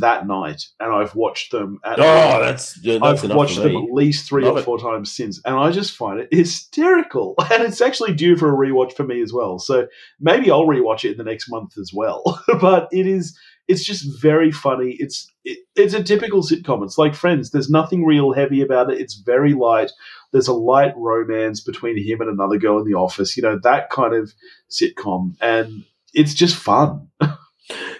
[0.00, 1.78] that night, and I've watched them.
[1.84, 4.64] At Oh, that's yeah, that's I've watched them at least three Love or it.
[4.64, 7.34] four times since, and I just find it hysterical.
[7.50, 9.58] And it's actually due for a rewatch for me as well.
[9.58, 9.88] So
[10.20, 12.42] maybe I'll rewatch it in the next month as well.
[12.60, 13.36] but it is,
[13.68, 14.96] it's just very funny.
[14.98, 16.84] It's it, it's a typical sitcom.
[16.84, 17.50] It's like Friends.
[17.50, 19.00] There's nothing real heavy about it.
[19.00, 19.90] It's very light.
[20.32, 23.36] There's a light romance between him and another girl in the office.
[23.36, 24.32] You know that kind of
[24.70, 27.08] sitcom, and it's just fun.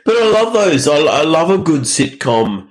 [0.04, 0.88] But I love those.
[0.88, 2.68] I, I love a good sitcom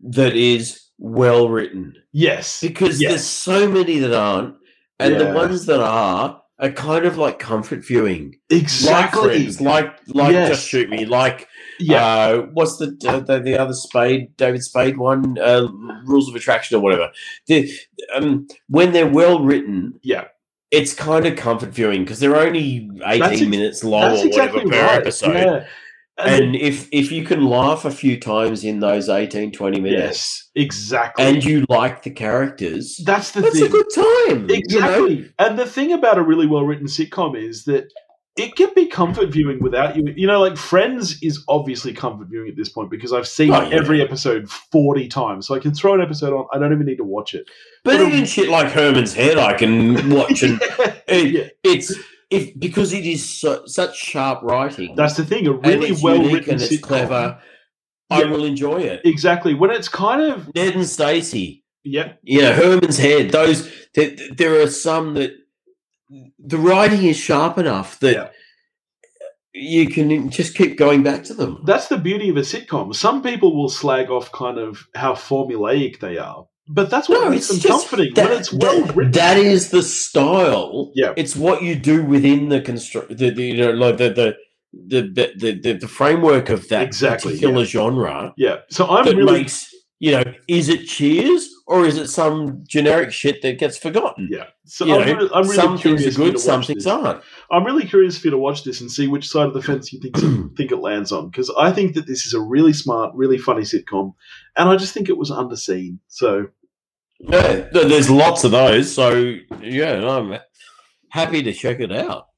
[0.00, 3.10] that is well written Yes, because Yes.
[3.10, 4.54] there's so many that aren't,
[4.98, 5.18] and Yeah.
[5.18, 8.34] the ones that are are kind of like comfort viewing.
[8.48, 9.20] exactly.
[9.20, 10.48] Like Friends, like like Yes.
[10.48, 11.46] Just Shoot Me, like
[11.78, 12.86] yeah, uh, what's the,
[13.26, 15.68] the the other Spade David Spade one, uh,
[16.06, 17.10] Rules of Attraction or whatever.
[17.46, 17.70] The,
[18.14, 20.24] um, when they're well written, yeah.
[20.70, 24.70] it's kind of comfort viewing because they're only eighteen ex- minutes long or exactly whatever
[24.70, 25.00] per right.
[25.00, 25.34] episode.
[25.34, 25.66] Yeah.
[26.18, 30.00] And And if if you can laugh a few times in those 18, 20 minutes,
[30.02, 31.24] Yes, exactly.
[31.24, 33.66] and you like the characters, that's the that's thing.
[33.66, 34.50] a good time.
[34.50, 35.14] exactly.
[35.14, 35.28] You know?
[35.38, 37.92] And the thing about a really well written sitcom is that
[38.38, 40.04] it can be comfort viewing without you.
[40.14, 43.62] You know, like Friends is obviously comfort viewing at this point because I've seen Oh,
[43.62, 43.76] yeah.
[43.76, 45.46] every episode 40 times.
[45.46, 46.46] So I can throw an episode on.
[46.52, 47.46] I don't even need to watch it.
[47.82, 50.60] But But, even shit like Herman's Head, I can watch and
[51.08, 51.94] it, yeah, it's
[52.30, 54.94] if because it is so, such sharp writing.
[54.96, 55.46] that's the thing.
[55.46, 57.38] A really well written and it's clever.
[58.10, 59.00] I will enjoy it.
[59.04, 59.54] Exactly.
[59.54, 63.30] When it's kind of, Ned and Stacey, yeah, you know, Herman's Head.
[63.30, 65.32] Those there, there are some that
[66.38, 68.28] the writing is sharp enough that Yeah.
[69.52, 71.62] you can just keep going back to them.
[71.64, 72.94] that's the beauty of a sitcom.
[72.94, 77.30] Some people will slag off kind of how formulaic they are, but that's what No,
[77.30, 78.14] makes it's them comforting.
[78.14, 79.12] that, when it's well that- written.
[79.12, 80.90] that is the style.
[80.94, 81.12] Yeah.
[81.16, 83.16] it's what you do within the construct.
[83.16, 84.36] The, the you know like the the.
[84.88, 88.56] The, the, the, the, framework of that Exactly, particular genre yeah.
[88.68, 93.40] So I'm really makes you know is it cheers or is it some generic shit
[93.40, 94.48] that gets forgotten Yeah.
[94.66, 96.92] So you I'm, know, really, I'm really some curious things are good some things this.
[96.92, 99.62] aren't I'm really curious for you to watch this and see which side of the
[99.62, 100.16] fence you think
[100.56, 103.62] think it lands on because I think that this is a really smart, really funny
[103.62, 104.14] sitcom,
[104.56, 105.98] and I just think it was underseen.
[106.08, 106.48] So
[107.20, 110.38] yeah, there's lots of those so yeah i'm
[111.08, 112.28] happy to check it out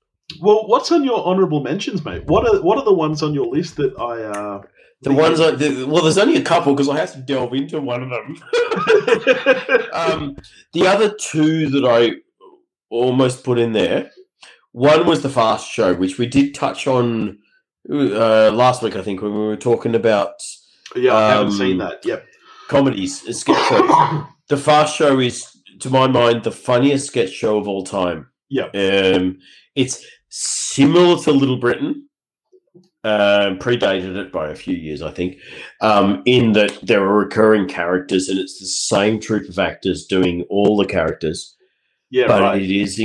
[0.40, 2.26] well, what's on your honourable mentions, mate?
[2.26, 4.22] What are what are the ones on your list that I?
[4.22, 4.62] uh
[5.00, 7.80] the ones I, the, well there's only a couple because i have to delve into
[7.80, 8.36] one of them
[9.92, 10.36] um,
[10.72, 12.16] the other two that i
[12.90, 14.10] almost put in there
[14.72, 17.38] one was the fast show which we did touch on
[17.90, 20.32] uh, last week i think when we were talking about
[20.96, 22.04] yeah, I haven't Um, seen that.
[22.04, 22.24] Yep.
[22.68, 25.46] comedies uh, sketch shows The Fast Show is,
[25.80, 28.30] to my mind, the funniest sketch show of all time.
[28.48, 28.68] Yeah.
[28.72, 29.38] Um,
[29.74, 32.08] it's similar to Little Britain,
[33.04, 35.36] um, predated it by a few years, I think.
[35.82, 40.46] Um, in that there are recurring characters, and it's the same troupe of actors doing
[40.48, 41.54] all the characters,
[42.08, 42.62] Yeah, but right.
[42.62, 42.98] it is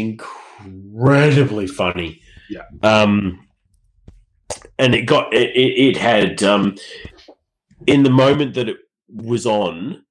[0.66, 2.22] incredibly funny.
[2.50, 2.64] Yeah.
[2.82, 3.48] Um,
[4.80, 5.52] and it got it.
[5.56, 6.76] It, had um,
[7.88, 10.04] in the moment that it was on,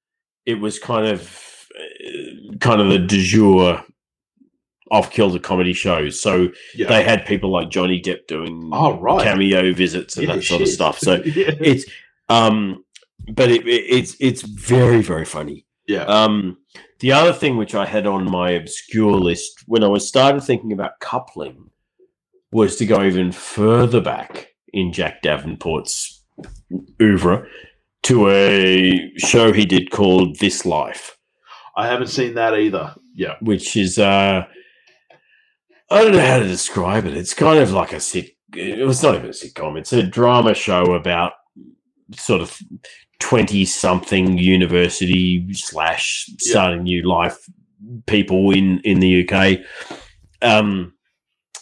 [0.47, 3.83] it was kind of uh, kind of the de jour
[4.91, 6.21] off kilter comedy shows.
[6.21, 6.87] So yeah.
[6.89, 9.23] they had people like Johnny Depp doing Oh, right.
[9.25, 10.99] cameo visits and Yeah, that sort of stuff.
[10.99, 11.51] So yeah.
[11.61, 11.85] it's
[12.29, 12.85] um,
[13.33, 15.67] but it, it, it's it's very very funny.
[15.87, 16.05] yeah.
[16.05, 16.59] Um,
[17.03, 20.73] the other thing which I had on my obscure list when I was started thinking
[20.73, 21.71] about coupling
[22.53, 26.23] was to go even further back in Jack Davenport's
[27.01, 27.45] oeuvre
[28.05, 31.19] to a show he did called This Life,
[31.77, 32.95] I haven't seen that either.
[33.15, 33.35] Yeah.
[33.41, 34.45] which is uh,
[35.91, 37.17] I don't know how to describe it.
[37.17, 38.37] It's kind of like a sit.
[38.55, 39.77] It was not even a sitcom.
[39.77, 41.33] It's a drama show about
[42.15, 42.59] sort of
[43.23, 46.37] twenty something university slash Yeah.
[46.51, 47.39] starting new life
[48.07, 49.61] people in in the UK.
[50.43, 50.93] Um,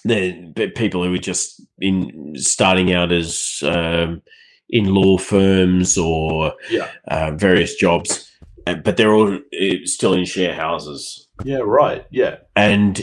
[0.05, 4.23] they're people who are just in starting out as um,
[4.71, 6.89] in law firms or Yeah.
[7.09, 8.31] uh, various jobs,
[8.67, 12.07] uh, but they're all uh, still in share houses Yeah, right.
[12.11, 12.37] Yeah.
[12.57, 13.03] and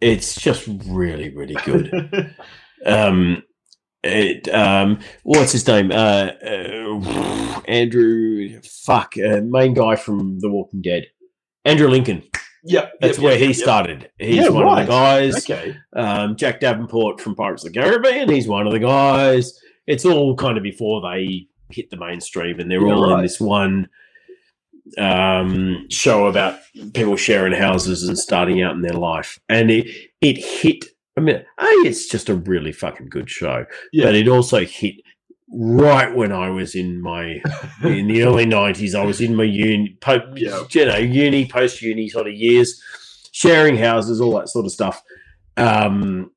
[0.00, 1.90] it's just really really good
[2.86, 3.42] um
[4.04, 10.80] it um what's his name uh, uh andrew fuck uh, main guy from the walking
[10.80, 11.04] dead
[11.64, 12.22] andrew lincoln
[12.64, 12.92] yep.
[13.00, 13.56] that's yep, where yep, he yep.
[13.56, 14.80] started he's Yeah, one right.
[14.82, 15.76] of the guys Okay.
[15.96, 20.36] um jack davenport from pirates of the caribbean he's one of the guys it's all
[20.36, 23.88] kind of before they hit the mainstream and they're Yeah, all in this one
[24.96, 26.60] um, show about
[26.94, 29.86] people sharing houses and starting out in their life, and it
[30.20, 30.84] it hit.
[31.18, 31.44] I mean, a
[31.84, 34.04] it's just a really fucking good show, Yeah.
[34.06, 34.94] but it also hit
[35.50, 37.40] right when I was in my
[37.82, 38.94] in the early nineties.
[38.94, 40.62] I was in my uni, po- Yeah.
[40.70, 42.80] you know, uni post uni sort of years,
[43.32, 45.02] sharing houses, all that sort of stuff.
[45.56, 46.30] Um,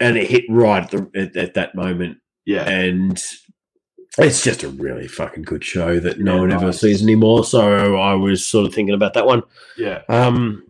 [0.00, 2.66] and it hit right at, the, at, at that moment Yeah.
[2.66, 3.22] and
[4.18, 7.44] it's just a really fucking good show that no Yeah, one ever sees anymore.
[7.44, 9.42] So I was sort of thinking about that one.
[9.76, 10.00] Yeah.
[10.08, 10.64] Um,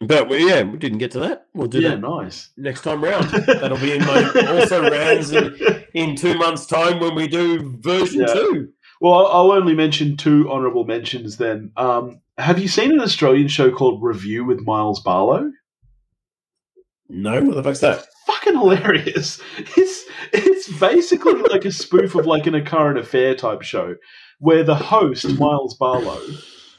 [0.00, 1.46] but we, yeah, we didn't get to that.
[1.54, 1.90] We'll do Yeah.
[1.90, 2.50] that Nice.
[2.56, 3.28] next time round.
[3.46, 4.30] That'll be in my
[4.60, 5.56] also rounds in,
[5.94, 8.32] in two months' time when we do version Yeah.
[8.34, 8.68] two.
[9.00, 11.72] Well, I'll- only mention two honourable mentions then.
[11.76, 15.50] Um, have you seen an Australian show called Review with Myles Barlow?
[17.08, 18.06] No, what the fuck's that?
[18.26, 19.40] Fucking hilarious.
[19.76, 23.96] It's it's basically like a spoof of like an a current affair type show
[24.38, 26.20] where the host, Myles Barlow,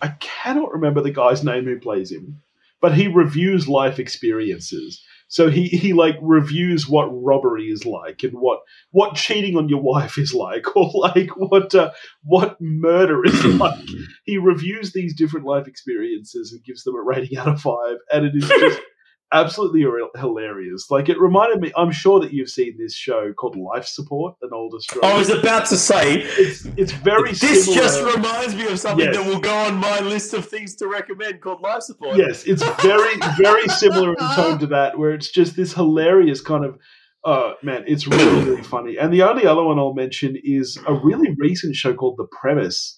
[0.02, 2.42] I cannot remember the guy's name who plays him,
[2.82, 5.04] but he reviews life experiences.
[5.28, 8.62] So he, he like reviews what robbery is like and what
[8.92, 11.92] what cheating on your wife is like or like what uh,
[12.24, 13.80] what murder is like.
[14.26, 18.26] He reviews these different life experiences and gives them a rating out of five, and
[18.26, 18.82] it is just
[19.32, 19.86] absolutely
[20.18, 20.90] hilarious.
[20.90, 21.72] Like it reminded me.
[21.78, 25.16] I'm sure that you've seen this show called Life Support, an old Australian.
[25.16, 27.82] I was about to say it's it's very this similar.
[27.84, 29.16] just reminds me of something Yes.
[29.16, 32.18] that will go on my list of things to recommend called life support.
[32.18, 36.66] Yes, it's very, very similar in tone to that, where it's just this hilarious kind
[36.66, 36.78] of.
[37.26, 38.96] Uh, man, it's really, really funny.
[38.98, 42.98] And the only other one I'll mention is a really recent show called The Premise,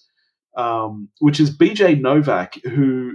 [0.56, 3.14] um, which is BJ Novak, who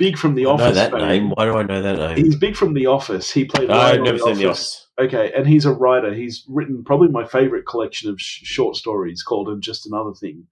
[0.00, 0.74] big from The I know Office.
[0.74, 1.06] that fame.
[1.08, 1.30] name.
[1.30, 2.24] Why do I know that name?
[2.24, 3.30] He's big from The Office.
[3.30, 3.70] He played.
[3.70, 4.88] I've Ryan on never seen The Office.
[4.98, 6.12] Okay, and he's a writer.
[6.12, 10.46] He's written probably my favorite collection of sh- short stories called "And Just Another Thing,"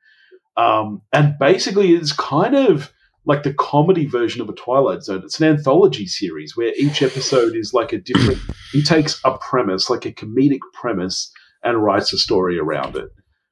[0.56, 2.92] um, and basically it's kind of
[3.24, 5.22] like the comedy version of a Twilight Zone.
[5.24, 8.38] It's an anthology series where each episode is like a different.
[8.72, 11.30] he takes a premise, like a comedic premise,
[11.62, 13.10] and writes a story around it.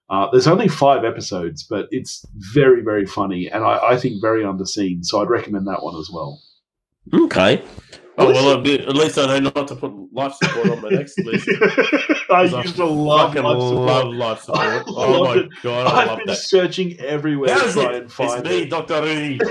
[0.09, 4.45] Uh, there's only five episodes, but it's very, very funny, and I, I think very
[4.45, 5.05] underseen.
[5.05, 6.41] So I'd recommend that one as well.
[7.13, 7.63] Okay.
[8.19, 10.89] Oh Well, well, a at least I know not to put life support on my
[10.89, 11.47] next list.
[12.31, 13.87] I used to love Fucking life support.
[13.87, 14.61] love life support.
[14.67, 15.49] I oh my it.
[15.63, 16.39] god, I I've love been that.
[16.39, 18.03] searching everywhere How's to try it?
[18.03, 18.71] and find It's me, it.
[18.71, 19.39] Doctor Rudy.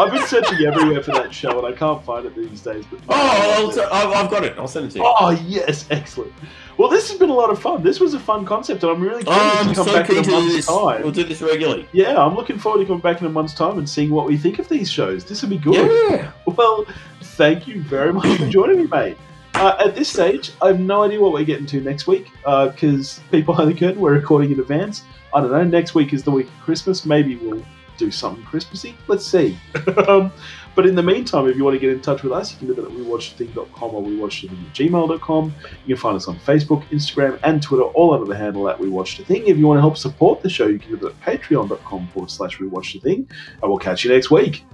[0.00, 2.84] I've been searching everywhere for that show, and I can't find it these days.
[2.90, 4.56] But Oh, I'll t- I've I've got it.
[4.58, 5.04] I'll send it to you.
[5.06, 6.32] oh yes, excellent.
[6.78, 7.82] Well, this has been a lot of fun.
[7.82, 10.08] This was a fun concept, and I'm really curious Oh, I'm to come so back
[10.10, 10.66] in a month's this.
[10.66, 11.02] time.
[11.02, 11.88] We'll do this regularly.
[11.92, 14.36] Yeah, I'm looking forward to coming back in a month's time and seeing what we
[14.36, 15.24] think of these shows.
[15.24, 15.74] This will be good.
[16.10, 16.30] Yeah.
[16.46, 16.86] Well,
[17.20, 19.18] thank you very much for joining me, mate.
[19.54, 23.20] Uh, at this stage, I have no idea what we're getting to next week because
[23.32, 25.02] people behind the curtain, we're recording in advance.
[25.34, 25.64] I don't know.
[25.64, 27.04] Next week is the week of Christmas.
[27.04, 27.64] Maybe we'll
[27.96, 28.96] do something Christmassy.
[29.08, 29.58] Let's see.
[30.06, 30.30] um,
[30.74, 32.68] but in the meantime, if you want to get in touch with us, you can
[32.68, 35.52] do that at wewatchedathing.com or wewatchedathing at.
[35.86, 39.46] You can find us on Facebook, Instagram, and Twitter, all under the handle at wewatchedathing.
[39.46, 42.30] If you want to help support the show, you can do that at patreon.com forward
[42.30, 43.16] slash wewatchedathing.
[43.16, 44.64] And we'll catch you next week.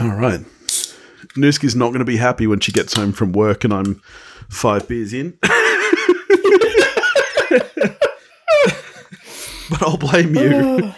[0.00, 0.40] All right.
[1.36, 4.02] Nooski's not going to be happy when she gets home from work and I'm
[4.48, 5.38] five beers in.
[9.72, 10.94] but I'll blame you.